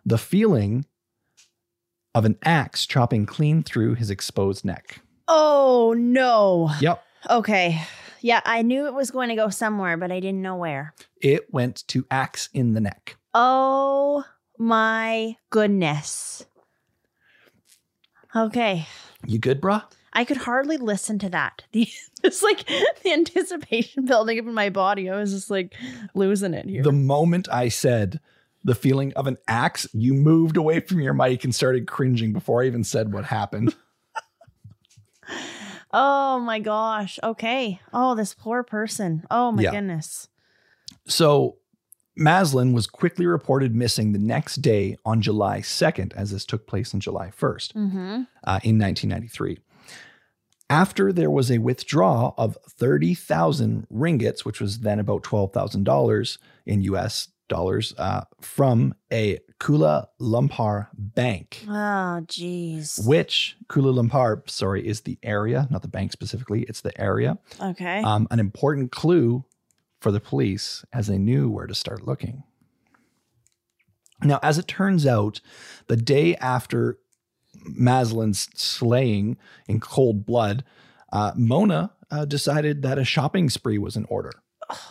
[0.05, 0.87] The feeling
[2.14, 5.03] of an axe chopping clean through his exposed neck.
[5.32, 6.72] Oh, no.
[6.80, 7.04] Yep.
[7.30, 7.80] Okay.
[8.20, 10.92] Yeah, I knew it was going to go somewhere, but I didn't know where.
[11.22, 13.16] It went to axe in the neck.
[13.32, 14.24] Oh
[14.58, 16.44] my goodness.
[18.34, 18.88] Okay.
[19.24, 19.84] You good, bruh?
[20.12, 21.62] I could hardly listen to that.
[21.72, 21.88] The,
[22.24, 25.08] it's like the anticipation building up in my body.
[25.08, 25.74] I was just like
[26.12, 26.82] losing it here.
[26.82, 28.20] The moment I said
[28.64, 32.62] the feeling of an axe, you moved away from your mic and started cringing before
[32.62, 33.76] I even said what happened.
[35.92, 37.18] oh my gosh.
[37.22, 37.80] Okay.
[37.92, 39.24] Oh, this poor person.
[39.30, 39.72] Oh my Yeah.
[39.72, 40.28] goodness.
[41.06, 41.56] So
[42.18, 46.92] Maslin was quickly reported missing the next day on July 2nd, as this took place
[46.94, 48.22] on July 1st Mm-hmm.
[48.44, 49.58] uh, in 1993.
[50.68, 57.28] After there was a withdrawal of 30,000 ringgits, which was then about $12,000 in US
[57.48, 63.07] dollars, uh, from a Kuala Lumpur bank, Oh, jeez.
[63.07, 67.38] which Kuala Lumpur, sorry, is the area, not the bank specifically, it's the area.
[67.61, 68.01] Okay.
[68.03, 69.44] Um, an important clue
[70.01, 72.42] for the police as they knew where to start looking.
[74.23, 75.40] Now, as it turns out,
[75.88, 76.99] the day after
[77.64, 79.37] Maslin's slaying
[79.68, 80.64] in cold blood,
[81.12, 84.33] uh, Mona uh, decided that a shopping spree was in order.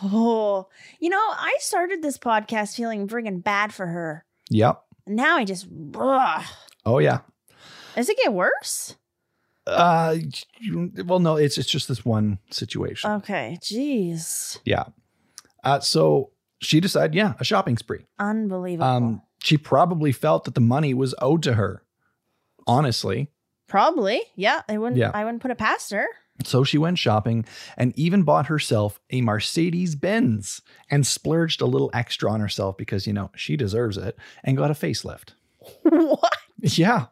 [0.02, 0.68] oh,
[1.00, 4.24] you know, I started this podcast feeling friggin' bad for her.
[4.50, 4.82] Yep.
[5.06, 6.44] Now I just, ugh.
[6.84, 7.20] Oh yeah.
[7.96, 8.96] does it get worse?
[9.66, 10.16] Uh,
[11.04, 13.10] well, no, it's it's just this one situation.
[13.12, 14.84] Okay, jeez, yeah.
[15.62, 18.04] Uh, so she decided, yeah, a shopping spree.
[18.18, 18.86] unbelievable.
[18.88, 21.82] Um, she probably felt that the money was owed to her.
[22.66, 23.30] Honestly,
[23.68, 24.62] Probably, yeah.
[24.68, 24.98] I wouldn't.
[24.98, 25.12] Yeah.
[25.14, 26.06] I wouldn't put it past her.
[26.44, 27.44] So she went shopping
[27.76, 33.06] and even bought herself a Mercedes Benz and splurged a little extra on herself because,
[33.06, 35.30] you know, she deserves it and got a facelift.
[35.82, 36.36] what?
[36.62, 37.06] Yeah.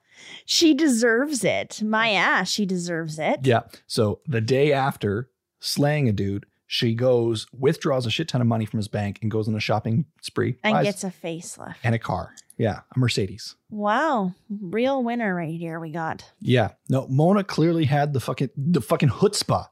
[0.45, 1.83] She deserves it.
[1.83, 2.51] My ass.
[2.51, 3.41] She deserves it.
[3.47, 3.63] Yeah.
[3.87, 5.29] So the day after
[5.61, 9.31] slaying a dude, she goes, withdraws a shit ton of money from his bank and
[9.31, 11.77] goes on a shopping spree And buys- gets a facelift.
[11.83, 12.35] and a car.
[12.59, 12.81] Yeah.
[12.95, 13.55] A Mercedes.
[13.71, 15.79] Wow, real winner right here.
[15.81, 16.71] We got Yeah.
[16.89, 19.67] No, Mona clearly had the fucking, the fucking chutzpah.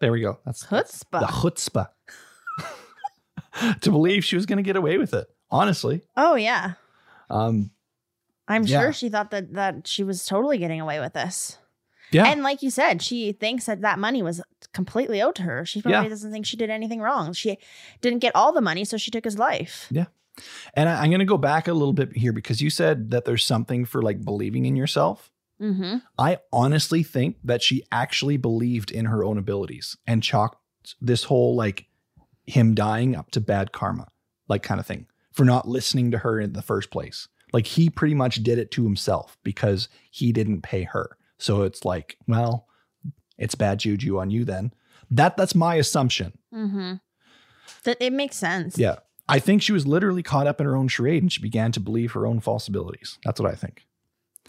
[0.00, 0.40] There we go.
[0.44, 1.20] That's chutzpah.
[1.20, 1.88] the chutzpah
[3.80, 5.26] to believe she was going to get away with it.
[5.50, 6.02] Honestly.
[6.16, 6.72] oh yeah,
[7.30, 7.70] Um,
[8.48, 8.80] I'm Yeah.
[8.80, 11.58] sure she thought that that she was totally getting away with this.
[12.10, 12.26] yeah.
[12.26, 15.64] And like you said, she thinks that that money was completely owed to her.
[15.64, 16.08] She probably Yeah.
[16.08, 17.32] doesn't think she did anything wrong.
[17.32, 17.58] She
[18.00, 19.86] didn't get all the money, so she took his life.
[20.74, 23.24] And I, I'm going to go back a little bit here because you said that
[23.24, 25.30] there's something for like believing in yourself.
[25.60, 25.98] Mm-hmm.
[26.18, 30.58] I honestly think that she actually believed in her own abilities and chalked
[31.00, 31.86] this whole like
[32.46, 34.08] him dying up to bad karma,
[34.48, 37.28] like kind of thing, for not listening to her in the first place.
[37.52, 41.16] Like he pretty much did it to himself because he didn't pay her.
[41.38, 42.66] So it's like, well,
[43.38, 44.72] it's bad juju on you then.
[45.10, 46.36] That that's my assumption.
[46.52, 46.94] Mm-hmm.
[47.84, 48.78] That it makes sense.
[48.78, 48.96] Yeah.
[49.28, 51.80] I think she was literally caught up in her own charade and she began to
[51.80, 53.18] believe her own false abilities.
[53.24, 53.86] That's what I think.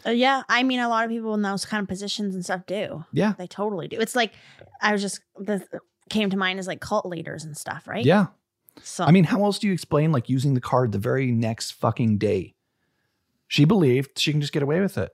[0.06, 0.44] Uh, yeah.
[0.48, 3.06] I mean, a lot of people in those kind of positions and stuff do.
[3.12, 3.34] Yeah.
[3.38, 4.00] They totally do.
[4.00, 4.34] It's like
[4.82, 5.66] I was just the
[6.10, 8.06] came to mind as like cult leaders and stuff, right?
[8.06, 8.28] Yeah.
[8.84, 11.72] So I mean, how else do you explain like using the card the very next
[11.72, 12.54] fucking day?
[13.48, 15.12] She believed she can just get away with it.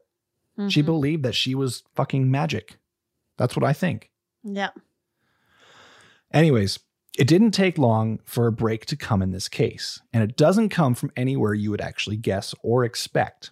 [0.67, 0.85] She mhm.
[0.85, 2.77] believed that she was fucking magic.
[3.37, 4.11] That's what I think.
[4.43, 4.69] yeah.
[6.31, 6.79] Anyways,
[7.17, 10.69] it didn't take long for a break to come in this case, and it doesn't
[10.69, 13.51] come from anywhere you would actually guess or expect.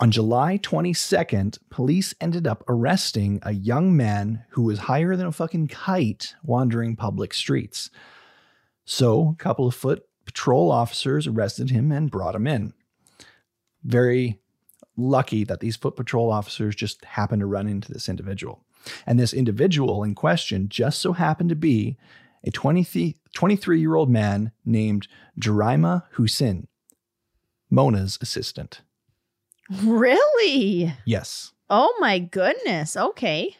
[0.00, 5.32] On July 22nd, police ended up arresting a young man who was higher than a
[5.32, 7.90] fucking kite wandering public streets.
[8.84, 12.72] So, a couple of foot patrol officers arrested him and brought him in.
[13.84, 14.40] Very
[14.96, 18.64] lucky that these foot patrol officers just happened to run into this individual.
[19.06, 21.96] And this individual in question just so happened to be
[22.44, 25.08] a 23 year old man named
[25.40, 26.68] Jeraima Hussein,
[27.70, 28.82] Mona's assistant.
[29.82, 30.92] Really?
[31.06, 31.52] Yes.
[31.70, 32.96] Oh my goodness.
[32.96, 33.56] Okay.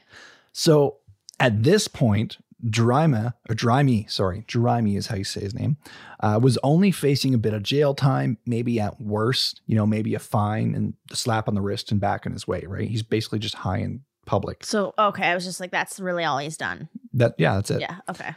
[0.52, 0.98] So
[1.40, 5.76] at this point, Jeraima, or Juraimi, sorry, Juraimi is how you say his name,
[6.20, 10.14] uh, was only facing a bit of jail time, maybe at worst, you know, maybe
[10.14, 12.88] a fine and a slap on the wrist and back on his way, right?
[12.88, 14.64] He's basically just high in public.
[14.64, 16.88] So okay, I was just like, that's really all he's done.
[17.14, 17.80] That, yeah, that's it.
[17.80, 17.96] Yeah.
[18.08, 18.30] Okay.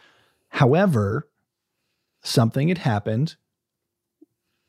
[0.56, 1.28] However,
[2.24, 3.36] something had happened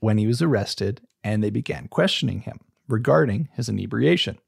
[0.01, 4.39] when he was arrested and they began questioning him regarding his inebriation.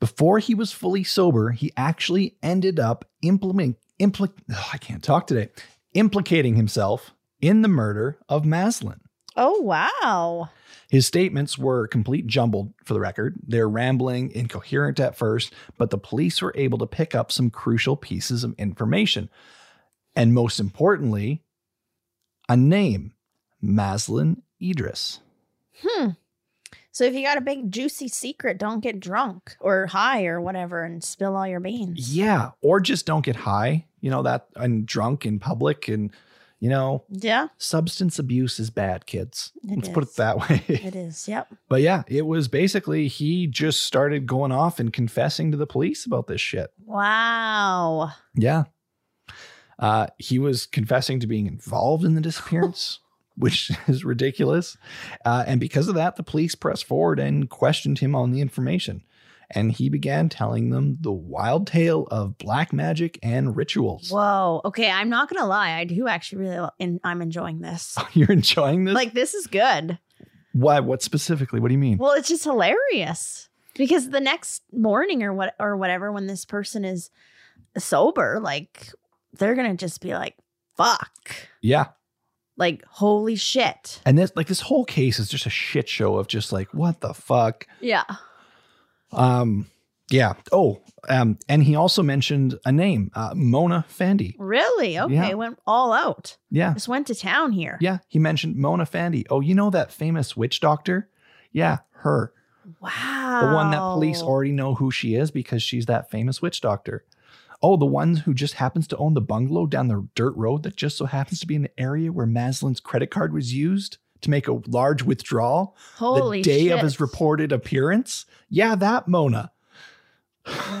[0.00, 5.26] Before he was fully sober, he actually ended up implement, impli- ugh, I can't talk
[5.26, 5.48] today,
[5.94, 9.00] implicating himself in the murder of Maslin.
[9.34, 10.50] Oh wow.
[10.90, 13.38] His statements were complete jumbled for the record.
[13.46, 17.96] They're rambling, incoherent at first, but the police were able to pick up some crucial
[17.96, 19.30] pieces of information.
[20.18, 21.44] And most importantly,
[22.48, 23.12] a name
[23.62, 25.20] Maslin Idris.
[25.80, 26.08] Hmm.
[26.90, 30.82] So if you got a big juicy secret, don't get drunk or high or whatever
[30.82, 32.12] and spill all your beans.
[32.12, 32.50] Yeah.
[32.60, 35.86] Or just don't get high, you know, that and drunk in public.
[35.86, 36.10] And,
[36.58, 39.52] you know, Yeah, substance abuse is bad, kids.
[39.62, 40.64] It Let's put it that way.
[40.66, 41.28] it is.
[41.28, 41.54] Yep.
[41.68, 46.04] But yeah, it was basically he just started going off and confessing to the police
[46.06, 46.70] about this shit.
[46.84, 48.10] Wow.
[48.34, 48.64] Yeah.
[49.78, 52.98] Uh, he was confessing to being involved in the disappearance,
[53.36, 54.76] which is ridiculous.
[55.24, 59.02] Uh, and because of that, the police pressed forward and questioned him on the information.
[59.50, 64.10] and he began telling them the wild tale of black magic and rituals.
[64.10, 64.60] Whoa.
[64.64, 65.72] Okay, I'm not gonna lie.
[65.78, 67.96] I do actually really, and I'm enjoying this.
[68.12, 68.94] You're enjoying this?
[68.94, 69.98] Like this is good.
[70.52, 70.80] Why?
[70.80, 71.60] What specifically?
[71.60, 71.96] What do you mean?
[71.98, 76.84] Well, it's just hilarious because the next morning or what or whatever, when this person
[76.84, 77.10] is
[77.78, 78.92] sober, like
[79.36, 80.36] they're gonna just be like,
[80.76, 81.86] "Fuck." yeah.
[82.56, 84.00] Like, holy shit.
[84.04, 87.00] And this, like, this whole case is just a shit show of just like, what
[87.00, 87.68] the fuck?
[87.80, 88.02] Yeah.
[89.12, 89.66] Um,
[90.10, 90.32] yeah.
[90.50, 94.34] Oh, um, and he also mentioned a name, uh, Mona Fandey.
[94.38, 94.98] Really?
[94.98, 95.14] Okay.
[95.14, 95.34] Yeah.
[95.34, 96.36] Went all out.
[96.50, 96.74] Yeah.
[96.74, 97.78] Just went to town here.
[97.80, 97.98] Yeah.
[98.08, 99.24] He mentioned Mona Fandey.
[99.30, 101.08] Oh, you know that famous witch doctor?
[101.52, 102.32] Yeah, her.
[102.80, 103.46] Wow.
[103.48, 107.04] The one that police already know who she is because she's that famous witch doctor.
[107.60, 110.76] Oh, the one who just happens to own the bungalow down the dirt road that
[110.76, 114.30] just so happens to be in the area where Mazlan's credit card was used to
[114.30, 118.26] make a large withdrawal Holy the day of his reported appearance.
[118.48, 119.52] Yeah, that Mona.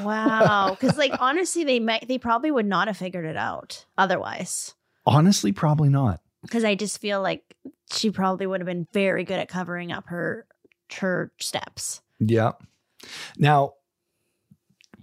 [0.02, 0.76] Wow.
[0.80, 4.74] Because like honestly, they might they probably would not have figured it out otherwise.
[5.06, 6.20] Honestly, probably not.
[6.42, 7.42] Because I just feel like
[7.92, 10.46] she probably would have been very good at covering up her
[11.00, 12.02] her steps.
[12.20, 12.52] Yeah.
[13.36, 13.74] Now,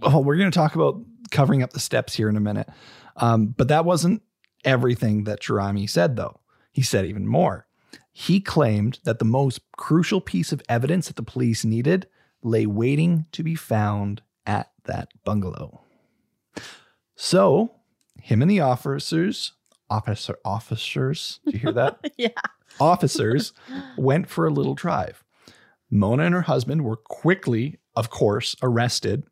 [0.05, 2.69] oh, we're going to talk about covering up the steps here in a minute.
[3.17, 4.21] Um, but that wasn't
[4.63, 6.39] everything that Juraimi said, though.
[6.71, 7.67] He said even more.
[8.11, 12.07] He claimed that the most crucial piece of evidence that the police needed
[12.43, 15.81] lay waiting to be found at that bungalow.
[17.15, 17.75] So,
[18.21, 19.53] him and the officers,
[19.89, 21.99] officer, officers, do you hear that?
[22.17, 22.29] yeah.
[22.79, 23.53] officers
[23.97, 25.23] went for a little drive.
[25.89, 29.23] Mona and her husband were quickly, of course, arrested,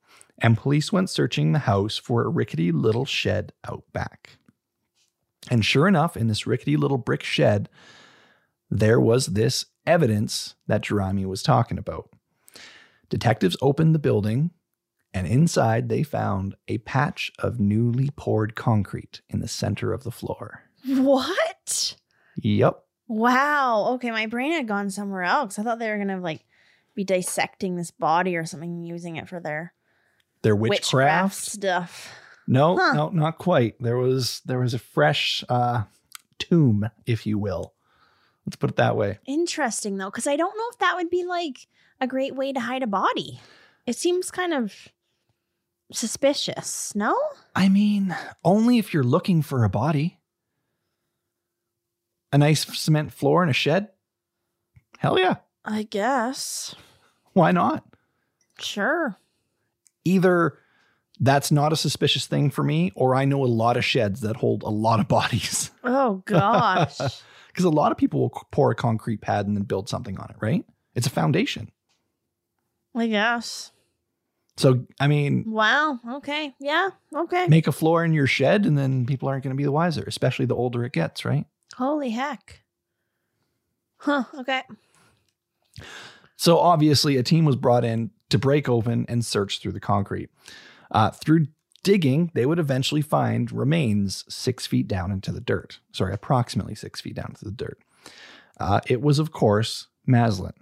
[0.44, 4.38] and police went searching the house for a rickety little shed out back.
[5.50, 7.70] And sure enough, in this rickety little brick shed,
[8.70, 12.10] there was this evidence that Juraimi was talking about.
[13.10, 14.52] Detectives opened the building,
[15.14, 20.12] and inside they found a patch of newly poured concrete in the center of the
[20.12, 20.64] floor.
[20.86, 21.96] What?
[22.38, 22.84] Yep.
[23.08, 23.92] Wow.
[23.94, 25.58] Okay, my brain had gone somewhere else.
[25.58, 26.46] I thought they were gonna like
[26.96, 29.74] be dissecting this body or something using it for their
[30.44, 31.36] Their witchcraft, witchcraft.
[31.36, 32.16] stuff.
[32.48, 32.94] No, Huh.
[32.94, 33.76] no, not quite.
[33.82, 35.84] There was there was a fresh uh,
[36.38, 37.74] tomb, if you will.
[38.46, 39.20] Let's put it that way.
[39.26, 41.68] Interesting though, because I don't know if that would be like
[42.02, 43.40] a great way to hide a body.
[43.88, 44.74] It seems kind of
[45.94, 47.16] suspicious, no?
[47.56, 50.20] I mean, only if you're looking for a body.
[52.34, 53.90] A nice cement floor in a shed.
[54.98, 55.36] Hell yeah.
[55.64, 56.74] I guess.
[57.34, 57.86] Why not?
[58.60, 59.18] Sure.
[60.06, 60.58] Either
[61.20, 64.38] that's not a suspicious thing for me, or I know a lot of sheds that
[64.38, 65.72] hold a lot of bodies.
[65.84, 66.98] Oh gosh.
[67.48, 70.28] Because a lot of people will pour a concrete pad and then build something on
[70.32, 70.66] it, right?
[70.96, 71.70] It's a foundation.
[72.96, 73.72] I guess.
[74.58, 76.00] So, I mean, Wow.
[76.14, 76.56] Okay.
[76.60, 76.90] Yeah.
[77.16, 77.46] Okay.
[77.50, 80.04] make a floor in your shed and then people aren't going to be the wiser,
[80.08, 81.46] especially the older it gets, right?
[81.76, 82.64] Holy heck.
[83.98, 84.24] Huh.
[84.40, 84.64] Okay.
[86.36, 90.30] So obviously, a team was brought in to break open and search through the concrete.
[90.92, 91.46] Uh, through
[91.84, 95.80] digging, they would eventually find remains six feet down into the dirt.
[95.92, 97.78] Sorry, approximately six feet down into the dirt.
[98.60, 100.54] Uh, it was, of course, Mazlan.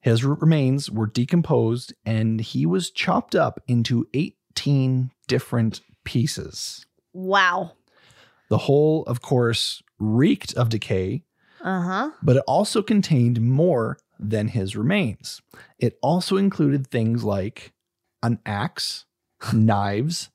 [0.00, 6.84] His remains were decomposed and he was chopped up into 18 different pieces.
[7.12, 7.72] Wow.
[8.50, 11.22] The whole, of course, reeked of decay
[11.62, 12.10] Uh huh.
[12.22, 13.96] but it also contained more
[14.30, 15.42] than his remains.
[15.78, 17.72] It also included things like
[18.22, 19.04] an axe,
[19.52, 20.30] knives,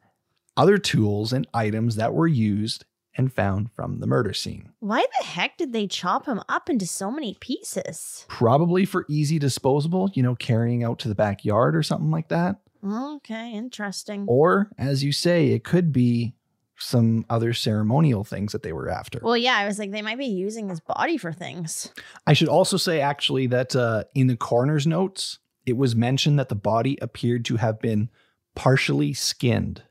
[0.56, 4.70] other tools, and items that were used and found from the murder scene.
[4.80, 8.26] Why the heck did they chop him up into so many pieces?
[8.30, 12.62] Probably for easy disposable, you know, carrying out to the backyard or something like that.
[12.86, 14.26] Okay, interesting.
[14.28, 16.34] Or, as you say, it could be
[16.80, 19.20] some other ceremonial things that they were after.
[19.22, 21.92] Well, yeah, I was like, they might be using his body for things.
[22.26, 26.50] I should also say, actually, that uh, in the coroner's notes, it was mentioned that
[26.50, 28.10] the body appeared to have been
[28.56, 29.84] partially skinned,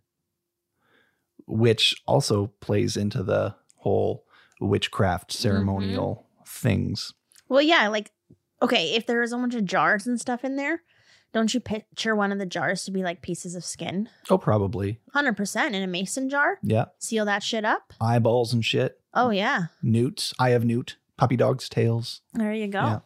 [1.47, 4.24] which also plays into the whole
[4.61, 7.12] witchcraft ceremonial things.
[7.49, 8.11] Well, yeah, like,
[8.61, 10.82] okay, if there was a bunch of jars and stuff in there,
[11.33, 14.09] don't you picture one of the jars to be like pieces of skin?
[14.31, 15.01] Oh, probably.
[15.14, 16.59] 100% in a mason jar?
[16.62, 16.87] Yeah.
[16.99, 17.93] Seal that shit up?
[18.01, 19.01] Eyeballs and shit.
[19.14, 19.66] Oh, yeah.
[19.83, 20.33] Newts.
[20.39, 20.97] Eye of newt.
[21.16, 22.22] Puppy dog's tails.
[22.33, 22.81] There you go.
[22.81, 22.99] Yeah.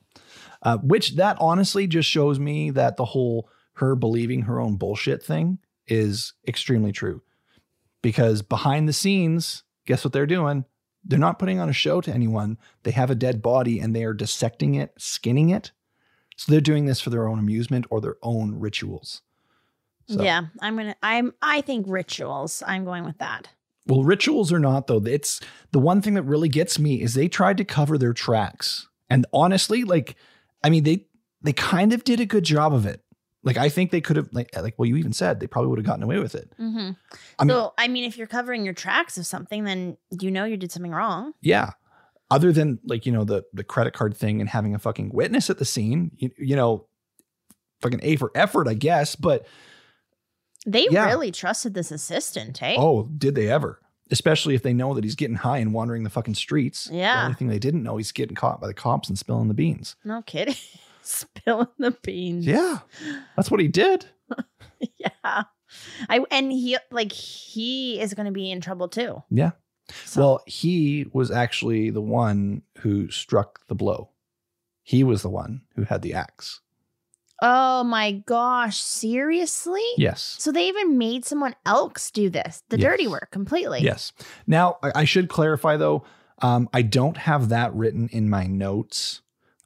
[0.62, 5.22] Uh, which that honestly just shows me that the whole her believing her own bullshit
[5.22, 7.22] thing is extremely true.
[8.02, 10.64] Because behind the scenes, guess what they're doing?
[11.04, 12.58] They're not putting on a show to anyone.
[12.84, 15.72] They have a dead body and they are dissecting it, skinning it.
[16.36, 19.22] So they're doing this for their own amusement or their own rituals.
[20.08, 20.22] So.
[20.22, 20.96] Yeah, I'm gonna.
[21.02, 21.32] I'm.
[21.42, 22.62] I think rituals.
[22.66, 23.48] I'm going with that.
[23.86, 25.40] Well, rituals or not, though, it's
[25.72, 28.88] the one thing that really gets me is they tried to cover their tracks.
[29.10, 30.16] And honestly, like,
[30.62, 31.06] I mean, they
[31.42, 33.02] they kind of did a good job of it.
[33.44, 35.78] Like, I think they could have, like, like well, you even said they probably would
[35.78, 36.52] have gotten away with it.
[36.60, 36.90] Mm-hmm.
[37.40, 40.44] I mean, so, I mean, if you're covering your tracks of something, then you know
[40.44, 41.32] you did something wrong.
[41.40, 41.70] yeah.
[42.32, 45.50] Other than like you know the the credit card thing and having a fucking witness
[45.50, 46.86] at the scene, you, you know,
[47.80, 49.14] fucking a for effort, I guess.
[49.16, 49.46] But
[50.66, 51.06] They Yeah.
[51.06, 52.76] really trusted this assistant, hey?
[52.78, 53.80] oh, did they ever?
[54.10, 56.88] Especially if they know that he's getting high and wandering the fucking streets.
[56.92, 59.48] yeah The only thing they didn't know, he's getting caught by the cops and spilling
[59.48, 59.96] the beans.
[60.04, 60.54] No kidding.
[61.02, 62.46] Spilling the beans.
[62.46, 62.78] Yeah,
[63.36, 64.06] that's what he did.
[64.98, 65.42] yeah.
[66.08, 69.22] I and he like he is going to be in trouble too.
[69.30, 69.50] Yeah.
[70.04, 74.10] So, Well, he was actually the one who struck the blow.
[74.82, 76.60] He was the one who had the axe.
[77.44, 79.82] oh my gosh, seriously?
[79.96, 80.36] Yes.
[80.38, 82.90] So they even made someone else do this, the Yes.
[82.90, 83.80] dirty work completely.
[83.80, 84.12] Yes.
[84.46, 86.04] Now, I, should clarify though,
[86.40, 89.22] um, I don't have that written in my notes.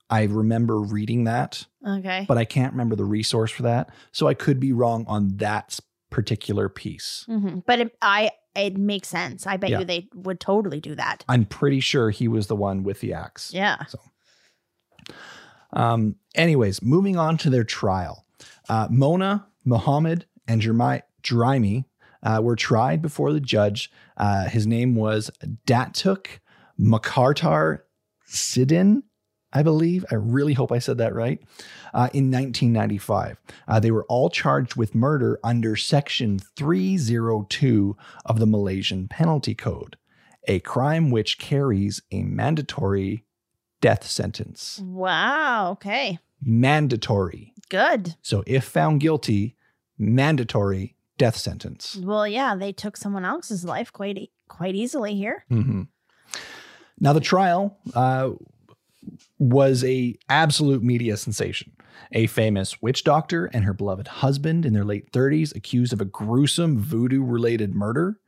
[0.09, 2.25] I remember reading that, Okay.
[2.27, 3.91] but I can't remember the resource for that.
[4.13, 7.25] So I could be wrong on that particular piece.
[7.29, 9.47] hmm But I it makes sense.
[9.47, 9.81] I bet Yeah.
[9.81, 11.25] you they would totally do that.
[11.29, 13.53] I'm pretty sure he was the one with the axe.
[13.53, 13.85] Yeah.
[13.87, 13.99] So,
[15.73, 18.25] Um, anyways, moving on to their trial.
[18.69, 21.85] Uh, Mona, Muhammad, and Jermi- Juraimi
[22.23, 23.91] uh, were tried before the judge.
[24.17, 25.31] Uh, his name was
[25.67, 26.39] Datuk
[26.81, 27.81] Mokhtar
[28.29, 29.03] Sidin,
[29.57, 30.05] I believe.
[30.11, 31.41] I really hope I said that right.
[31.95, 37.97] Uh, in 1995, uh, they were all charged with murder under Section 302
[38.27, 39.97] of the Malaysian Penalty Code,
[40.47, 43.25] a crime which carries a mandatory
[43.81, 44.79] death sentence.
[44.85, 45.71] Wow.
[45.73, 46.19] Okay.
[46.43, 47.55] Mandatory.
[47.71, 48.17] Good.
[48.21, 49.57] So if found guilty,
[49.97, 51.97] mandatory death sentence.
[51.97, 55.45] Well, yeah, they took someone else's life quite e- quite easily here.
[55.49, 55.85] hmm
[57.01, 58.31] Now the trial uh,
[59.39, 61.73] was a absolute media sensation.
[62.13, 66.05] A famous witch doctor and her beloved husband in their late 30s accused of a
[66.05, 68.19] gruesome voodoo related murder.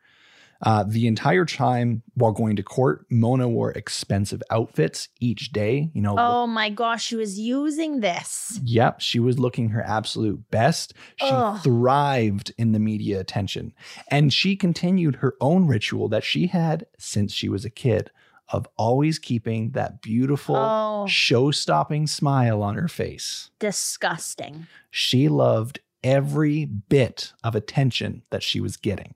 [0.60, 5.88] Uh, the entire time while going to court, Mona wore expensive outfits each day.
[5.94, 8.58] You know, Oh my gosh, she was using this.
[8.64, 10.94] Yep, she was looking her absolute best.
[11.16, 11.60] She Ugh.
[11.62, 13.72] thrived in the media attention.
[14.10, 18.10] And she continued her own ritual that she had since she was a kid
[18.50, 21.06] of always keeping that beautiful, Oh.
[21.08, 23.50] show stopping smile on her face.
[23.58, 24.66] Disgusting.
[24.90, 29.14] She loved every bit of attention that she was getting,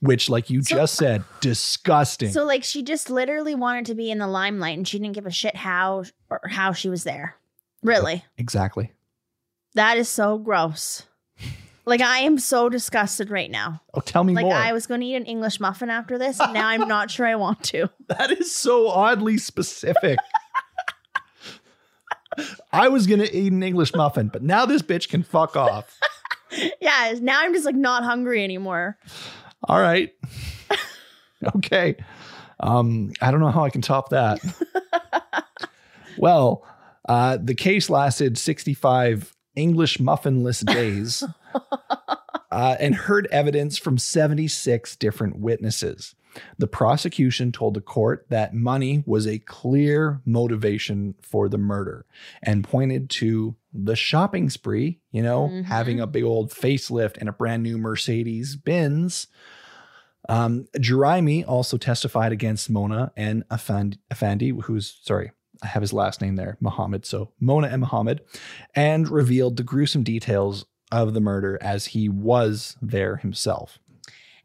[0.00, 2.32] which, like you So- just said, disgusting.
[2.32, 5.26] So like she just literally wanted to be in the limelight and she didn't give
[5.26, 7.36] a shit how or how she was there.
[7.82, 8.24] Really?
[8.38, 8.92] exactly.
[9.74, 11.04] That is so gross.
[11.86, 13.80] Like I am so disgusted right now.
[13.94, 14.54] Oh, tell me Like more.
[14.54, 16.40] I was going to eat an English muffin after this.
[16.40, 17.88] and Now I'm not sure I want to.
[18.08, 20.18] That is so oddly specific.
[22.72, 25.98] I was gonna eat an English muffin, but now this bitch can fuck off.
[26.80, 28.96] Yeah, now I'm just like not hungry anymore.
[29.64, 30.12] All right.
[31.56, 31.96] okay.
[32.60, 34.38] Um, I don't know how I can top that.
[36.16, 36.64] well,
[37.08, 41.24] uh, the case lasted 65 English muffinless days
[42.50, 46.14] uh, and heard evidence from 76 different witnesses.
[46.58, 52.04] The prosecution told the court that money was a clear motivation for the murder
[52.42, 55.64] and pointed to the shopping spree, you know, Mhm.
[55.64, 59.28] having a big old facelift and a brand new Mercedes Benz.
[60.28, 65.30] Um, Juraimi also testified against Mona and Afandi, Afandi, who's, sorry,
[65.62, 67.06] I have his last name there, Muhammad.
[67.06, 68.20] So Mona and Muhammad,
[68.74, 73.78] and revealed the gruesome details of the murder as he was there himself.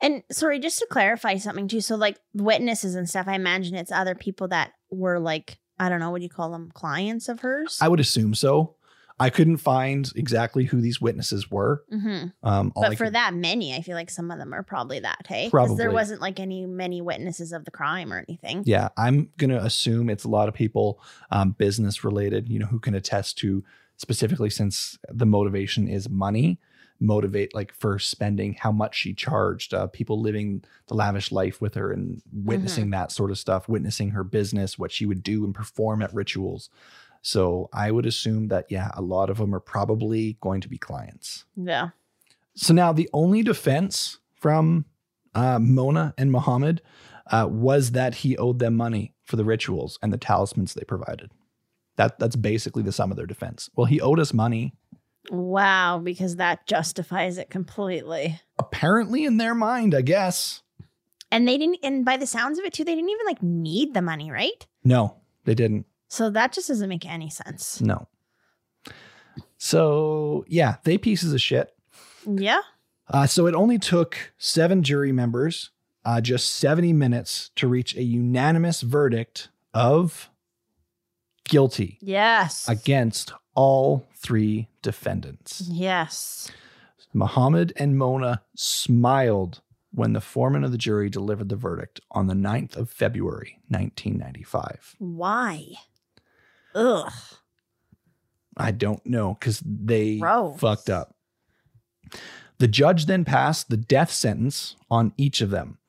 [0.01, 1.81] And sorry, just to clarify something too.
[1.81, 5.99] So like witnesses and stuff, I imagine it's other people that were like, I don't
[5.99, 6.71] know, what do you call them?
[6.73, 7.77] Clients of hers?
[7.81, 8.75] I would assume so.
[9.19, 11.83] I couldn't find exactly who these witnesses were.
[11.91, 14.63] hmm Um, But I for could- that many, I feel like some of them are
[14.63, 15.45] probably that, hey?
[15.51, 18.63] Because there wasn't like any many witnesses of the crime or anything.
[18.65, 22.49] Yeah, I'm gonna assume it's a lot of people, um, business related.
[22.49, 23.63] You know, who can attest to
[24.01, 26.59] specifically since the motivation is money,
[26.99, 29.75] motivate like for spending how much she charged.
[29.75, 34.09] Uh, people living the lavish life with her and witnessing that sort of stuff, witnessing
[34.09, 36.69] her business, what she would do and perform at rituals.
[37.21, 40.79] So I would assume that yeah, a lot of them are probably going to be
[40.79, 41.45] clients.
[41.55, 41.89] Yeah.
[42.55, 44.85] So now the only defense from
[45.35, 46.81] uh, Mona and Muhammad
[47.27, 51.31] uh, was that he owed them money for the rituals and the talismans they provided.
[52.01, 53.69] That that's basically the sum of their defense.
[53.75, 54.73] Well, he owed us money.
[55.29, 58.41] Wow, because that justifies it completely.
[58.57, 60.63] Apparently, in their mind, I guess.
[61.29, 63.93] And they didn't, and by the sounds of it too, they didn't even like need
[63.93, 64.65] the money, right?
[64.83, 65.85] No, they didn't.
[66.07, 67.79] So that just doesn't make any sense.
[67.79, 68.07] No.
[69.59, 71.71] So, yeah, they pieces of shit.
[72.25, 72.61] Yeah.
[73.07, 75.69] Uh, so it only took seven jury members
[76.03, 80.30] uh, just 70 minutes to reach a unanimous verdict of
[81.51, 82.67] guilty Yes.
[82.67, 85.61] against all three defendants.
[85.69, 86.49] yes.
[87.13, 89.59] Muhammad and Mona smiled
[89.93, 94.95] when the foreman of the jury delivered the verdict on the 9th of February, 1995.
[94.99, 95.65] Why?
[96.73, 97.11] Ugh.
[98.55, 100.57] I don't know because they Gross.
[100.59, 101.15] fucked up.
[102.59, 105.79] The judge then passed the death sentence on each of them.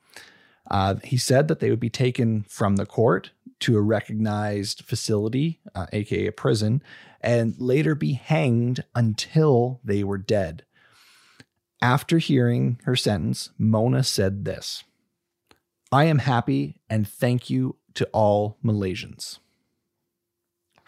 [0.70, 3.30] Uh, he said that they would be taken from the court
[3.62, 6.82] to a recognized facility, uh, aka a prison,
[7.20, 10.64] and later be hanged until they were dead.
[11.80, 14.84] After hearing her sentence, Mona said this
[15.90, 19.38] I am happy and thank you to all Malaysians.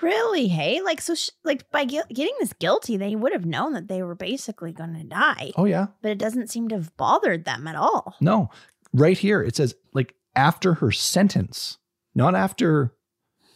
[0.01, 0.49] Really?
[0.49, 3.89] Hey, like so, sh- like by gu- getting this guilty, they would have known that
[3.89, 5.87] they were basically going to die, Oh, yeah.
[6.03, 8.15] but it doesn't seem to have bothered them at all.
[8.21, 8.51] No,
[8.93, 11.79] right here it says like after her sentence,
[12.15, 12.93] not after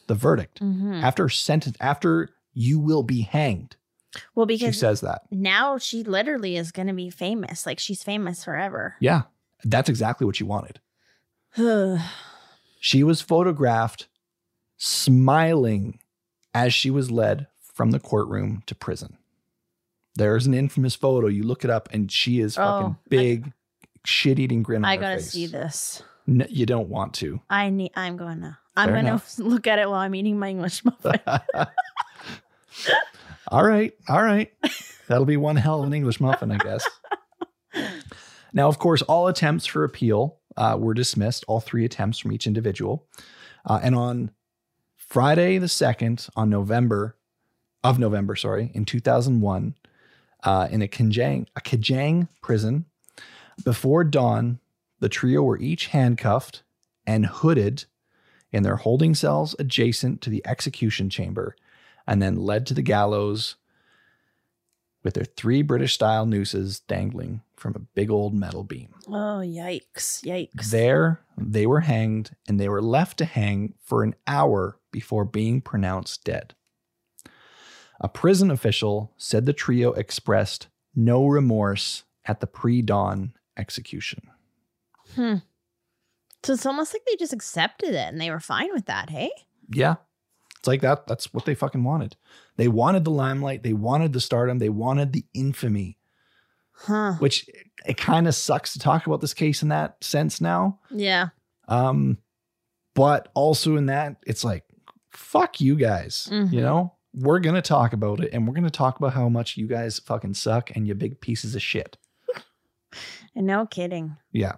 [0.06, 0.60] the verdict.
[0.60, 1.02] Mhm.
[1.02, 3.76] After sentence, after you will be hanged.
[4.34, 5.22] Well, because She says that.
[5.30, 7.66] now she literally is going to be famous.
[7.66, 8.96] Like she's famous forever.
[9.00, 9.22] Yeah,
[9.64, 10.80] that's exactly what she wanted.
[12.80, 14.06] She was photographed
[14.76, 15.98] smiling
[16.54, 19.18] as she was led from the courtroom to prison.
[20.14, 21.26] There's an infamous photo.
[21.28, 23.52] You look it up, and she is fucking Oh, I- big,
[24.04, 24.84] shit eating grin.
[24.84, 25.30] On I gotta face.
[25.32, 26.02] see this.
[26.28, 27.40] No, you don't want to.
[27.48, 27.92] I need.
[27.96, 28.58] I'm gonna.
[28.76, 31.18] I'm gonna look at it while I'm eating my English muffin.
[33.48, 34.52] all right, all right.
[35.06, 36.86] That'll be one hell of an English muffin, I guess.
[38.52, 41.46] now, of course, all attempts for appeal uh, were dismissed.
[41.48, 43.06] All three attempts from each individual,
[43.64, 44.30] uh, and on
[44.96, 47.16] Friday the second, on November
[47.82, 49.76] of November, sorry, in two thousand one,
[50.44, 52.84] uh, in a Kajang a Kajang prison,
[53.64, 54.60] before dawn,
[55.00, 56.62] the trio were each handcuffed
[57.06, 57.84] and hooded
[58.52, 61.54] in their holding cells adjacent to the execution chamber
[62.06, 63.56] and then led to the gallows
[65.04, 68.94] with their three British style nooses dangling from a big old metal beam.
[69.06, 70.22] oh yikes!
[70.24, 70.70] Yikes!
[70.70, 75.60] There, they were hanged and they were left to hang for an hour before being
[75.60, 76.54] pronounced dead.
[78.00, 84.22] A prison official said the trio expressed no remorse at the pre dawn execution.
[85.18, 85.34] Hmm.
[86.44, 89.10] So it's almost like they just accepted it and they were fine with that.
[89.10, 89.30] Hey.
[89.70, 89.96] Yeah.
[90.58, 91.06] It's like that.
[91.08, 92.16] That's what they fucking wanted.
[92.56, 93.62] They wanted the limelight.
[93.64, 94.58] They wanted the stardom.
[94.58, 95.98] They wanted the infamy,
[96.72, 97.14] Huh.
[97.18, 97.48] which
[97.86, 100.78] it kind of sucks to talk about this case in that sense now.
[100.90, 101.28] Yeah.
[101.66, 102.18] Um,
[102.94, 104.64] but also in that, it's like,
[105.10, 106.28] fuck you guys.
[106.30, 106.52] Mhm.
[106.52, 109.28] You know, we're going to talk about it and we're going to talk about how
[109.28, 111.96] much you guys fucking suck and you big pieces of shit.
[113.34, 114.16] And no kidding.
[114.32, 114.54] Yeah.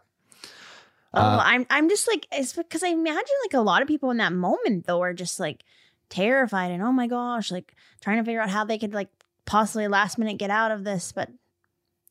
[1.12, 4.10] Oh, Uh, I'm I'm just like it's because I imagine like a lot of people
[4.10, 5.64] in that moment though are just like
[6.08, 9.08] terrified and oh my gosh, like trying to figure out how they could like
[9.44, 11.28] possibly last minute get out of this, but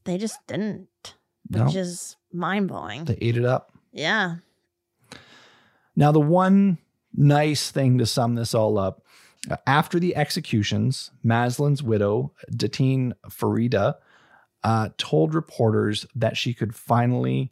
[0.03, 0.87] they just didn't,
[1.49, 3.05] no, which is mind blowing.
[3.05, 3.71] they ate it up.
[3.91, 4.35] Yeah.
[5.95, 6.77] Now, the one
[7.13, 9.03] nice thing to sum this all up
[9.49, 13.95] uh, after the executions, Mazlan's widow, Datin Farida,
[14.63, 17.51] uh, told reporters that she could finally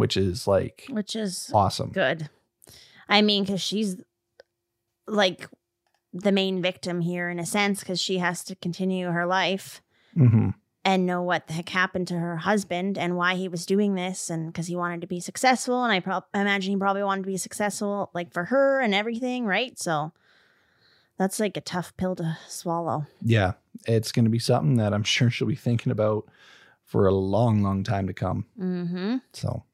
[0.00, 1.90] Which is like Which is awesome.
[1.90, 2.28] good.
[3.08, 3.96] I mean, because she's
[5.06, 5.48] like
[6.12, 9.80] the main victim here in a sense, because she has to continue her life
[10.14, 10.50] hmm
[10.82, 14.30] and know what the heck happened to her husband and why he was doing this
[14.30, 17.26] and because he wanted to be successful and i prob- imagine he probably wanted to
[17.26, 20.10] be successful like for her and everything right so
[21.18, 23.52] that's like a tough pill to swallow Yeah,
[23.86, 26.26] it's going to be something that I'm sure she'll be thinking about
[26.82, 28.46] for a long, long time to come.
[28.58, 29.16] Mm-hmm.
[29.34, 29.64] So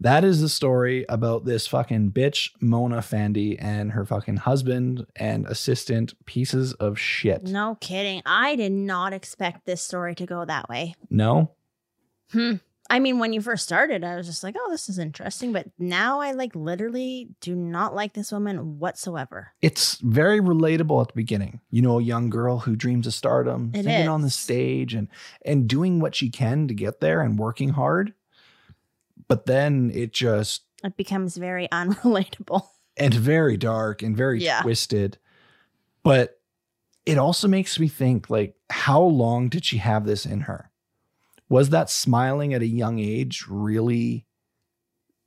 [0.00, 5.46] that is the story about this fucking bitch, Mona Fandey, and her fucking husband and
[5.46, 7.44] assistant pieces of shit.
[7.44, 8.22] No kidding.
[8.24, 10.94] I did not expect this story to go that way.
[11.10, 11.52] No?
[12.32, 12.56] Hmm.
[12.88, 15.52] I mean, when you first started, I was just like, oh, this is interesting.
[15.52, 19.52] But now I like literally do not like this woman whatsoever.
[19.62, 21.60] It's very relatable at the beginning.
[21.70, 25.06] You know, a young girl who dreams of stardom, It singing on the stage and
[25.44, 28.12] and doing what she can to get there and working hard.
[29.30, 32.66] But then it just It becomes very unrelatable.
[32.96, 34.60] and very dark and very Yeah.
[34.60, 35.16] twisted.
[36.02, 36.40] But
[37.06, 40.70] it also makes me think like how long did she have this in her?
[41.48, 44.26] Was that smiling at a young age really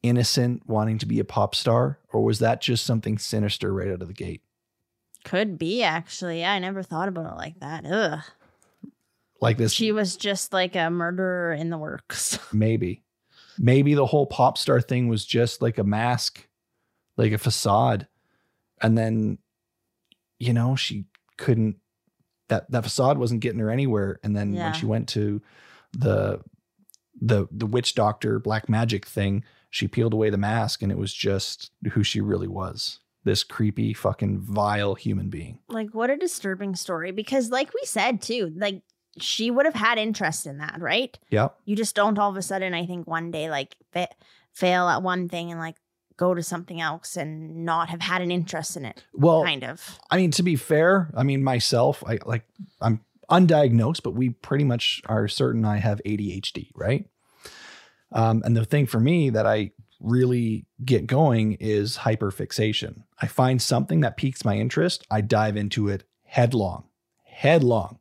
[0.02, 4.02] innocent wanting to be a pop star or was that just something sinister right out
[4.02, 4.42] of the gate?
[5.24, 6.44] Could be actually.
[6.44, 7.86] I never thought about it like that.
[7.86, 8.20] Ugh.
[9.40, 12.38] Like this She was just like a murderer in the works.
[12.54, 13.03] maybe.
[13.58, 16.48] Maybe the whole pop star thing was just like a mask,
[17.18, 18.08] like a facade.
[18.82, 19.38] And then
[20.40, 21.06] you know, she
[21.38, 21.78] couldn't
[22.50, 24.66] that that facade wasn't getting her anywhere and then Yeah.
[24.66, 25.42] when she went to
[25.94, 26.42] the
[27.22, 31.14] the the witch doctor black magic thing, she peeled away the mask and it was
[31.14, 33.00] just who she really was.
[33.24, 35.60] This creepy fucking vile human being.
[35.70, 37.12] like, what a disturbing story.
[37.12, 38.82] Because, like we said too, like
[39.20, 41.18] she would have had interest in that, right?
[41.30, 41.56] Yep.
[41.66, 44.10] You just don't all of a sudden, I think, one day like fa-
[44.54, 45.76] fail at one thing and like
[46.18, 49.04] go to something else and not have had an interest in it.
[49.14, 50.00] Well, kind of.
[50.10, 52.44] I mean, to be fair, I mean myself, I like
[52.82, 57.06] I'm undiagnosed, but we pretty much are certain I have ADHD, right?
[58.12, 63.04] Um, and the thing for me that I really get going is hyperfixation.
[63.20, 66.86] I find something that piques my interest, I dive into it headlong,
[67.24, 68.00] headlong.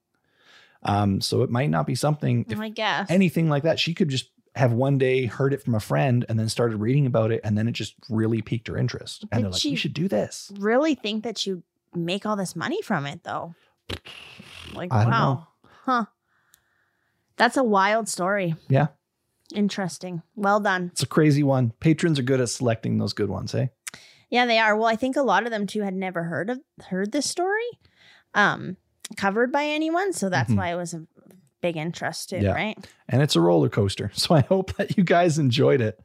[0.85, 3.11] Um, so it might not be something I guess.
[3.11, 3.79] anything like that.
[3.79, 7.07] She could just have one day heard it from a friend and then started reading
[7.07, 9.23] about it, and then it just really piqued her interest.
[9.31, 11.63] And Did they're like, she- "You should do this." really think that you
[11.95, 13.55] make all this money from it though.
[14.75, 15.47] Like I wow.
[15.85, 16.05] Huh.
[17.37, 18.55] That's a wild story.
[18.69, 18.89] Yeah.
[19.55, 20.23] Interesting.
[20.35, 20.91] Well done.
[20.93, 21.73] It's a crazy one.
[21.81, 23.67] Patrons are good at selecting those good ones, eh?
[24.31, 24.75] Yeah, they are.
[24.77, 27.69] Well, I think a lot of them too had never heard of heard this story
[28.35, 28.77] um
[29.17, 30.57] covered by anyone, so that's Mhm.
[30.57, 31.07] why it was a
[31.61, 32.53] big interest too, Yeah.
[32.53, 32.79] right?
[33.09, 34.11] And it's a roller coaster.
[34.15, 36.01] So I hope that you guys enjoyed it.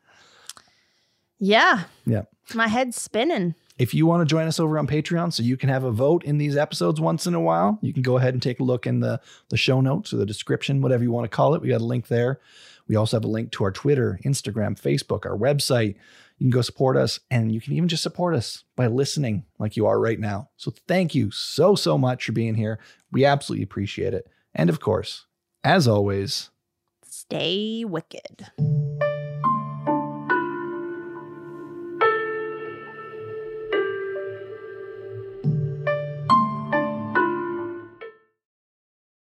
[1.40, 1.84] Yeah.
[2.06, 2.24] Yeah.
[2.54, 3.56] My head's spinning.
[3.78, 6.24] If you want to join us over on Patreon so you can have a vote
[6.24, 8.88] in these episodes once in a while, you can go ahead and take a look
[8.88, 11.62] in the, the show notes or the description, whatever you want to call it.
[11.62, 12.40] We got a link there.
[12.88, 15.96] We also have a link to our Twitter, Instagram, Facebook, our website.
[16.38, 19.76] You can go support us and you can even just support us by listening like
[19.76, 20.50] you are right now.
[20.58, 22.80] So thank you so, so much for being here.
[23.12, 24.28] We absolutely appreciate it.
[24.54, 25.26] And of course,
[25.64, 26.50] as always,
[27.04, 28.48] Stay wicked.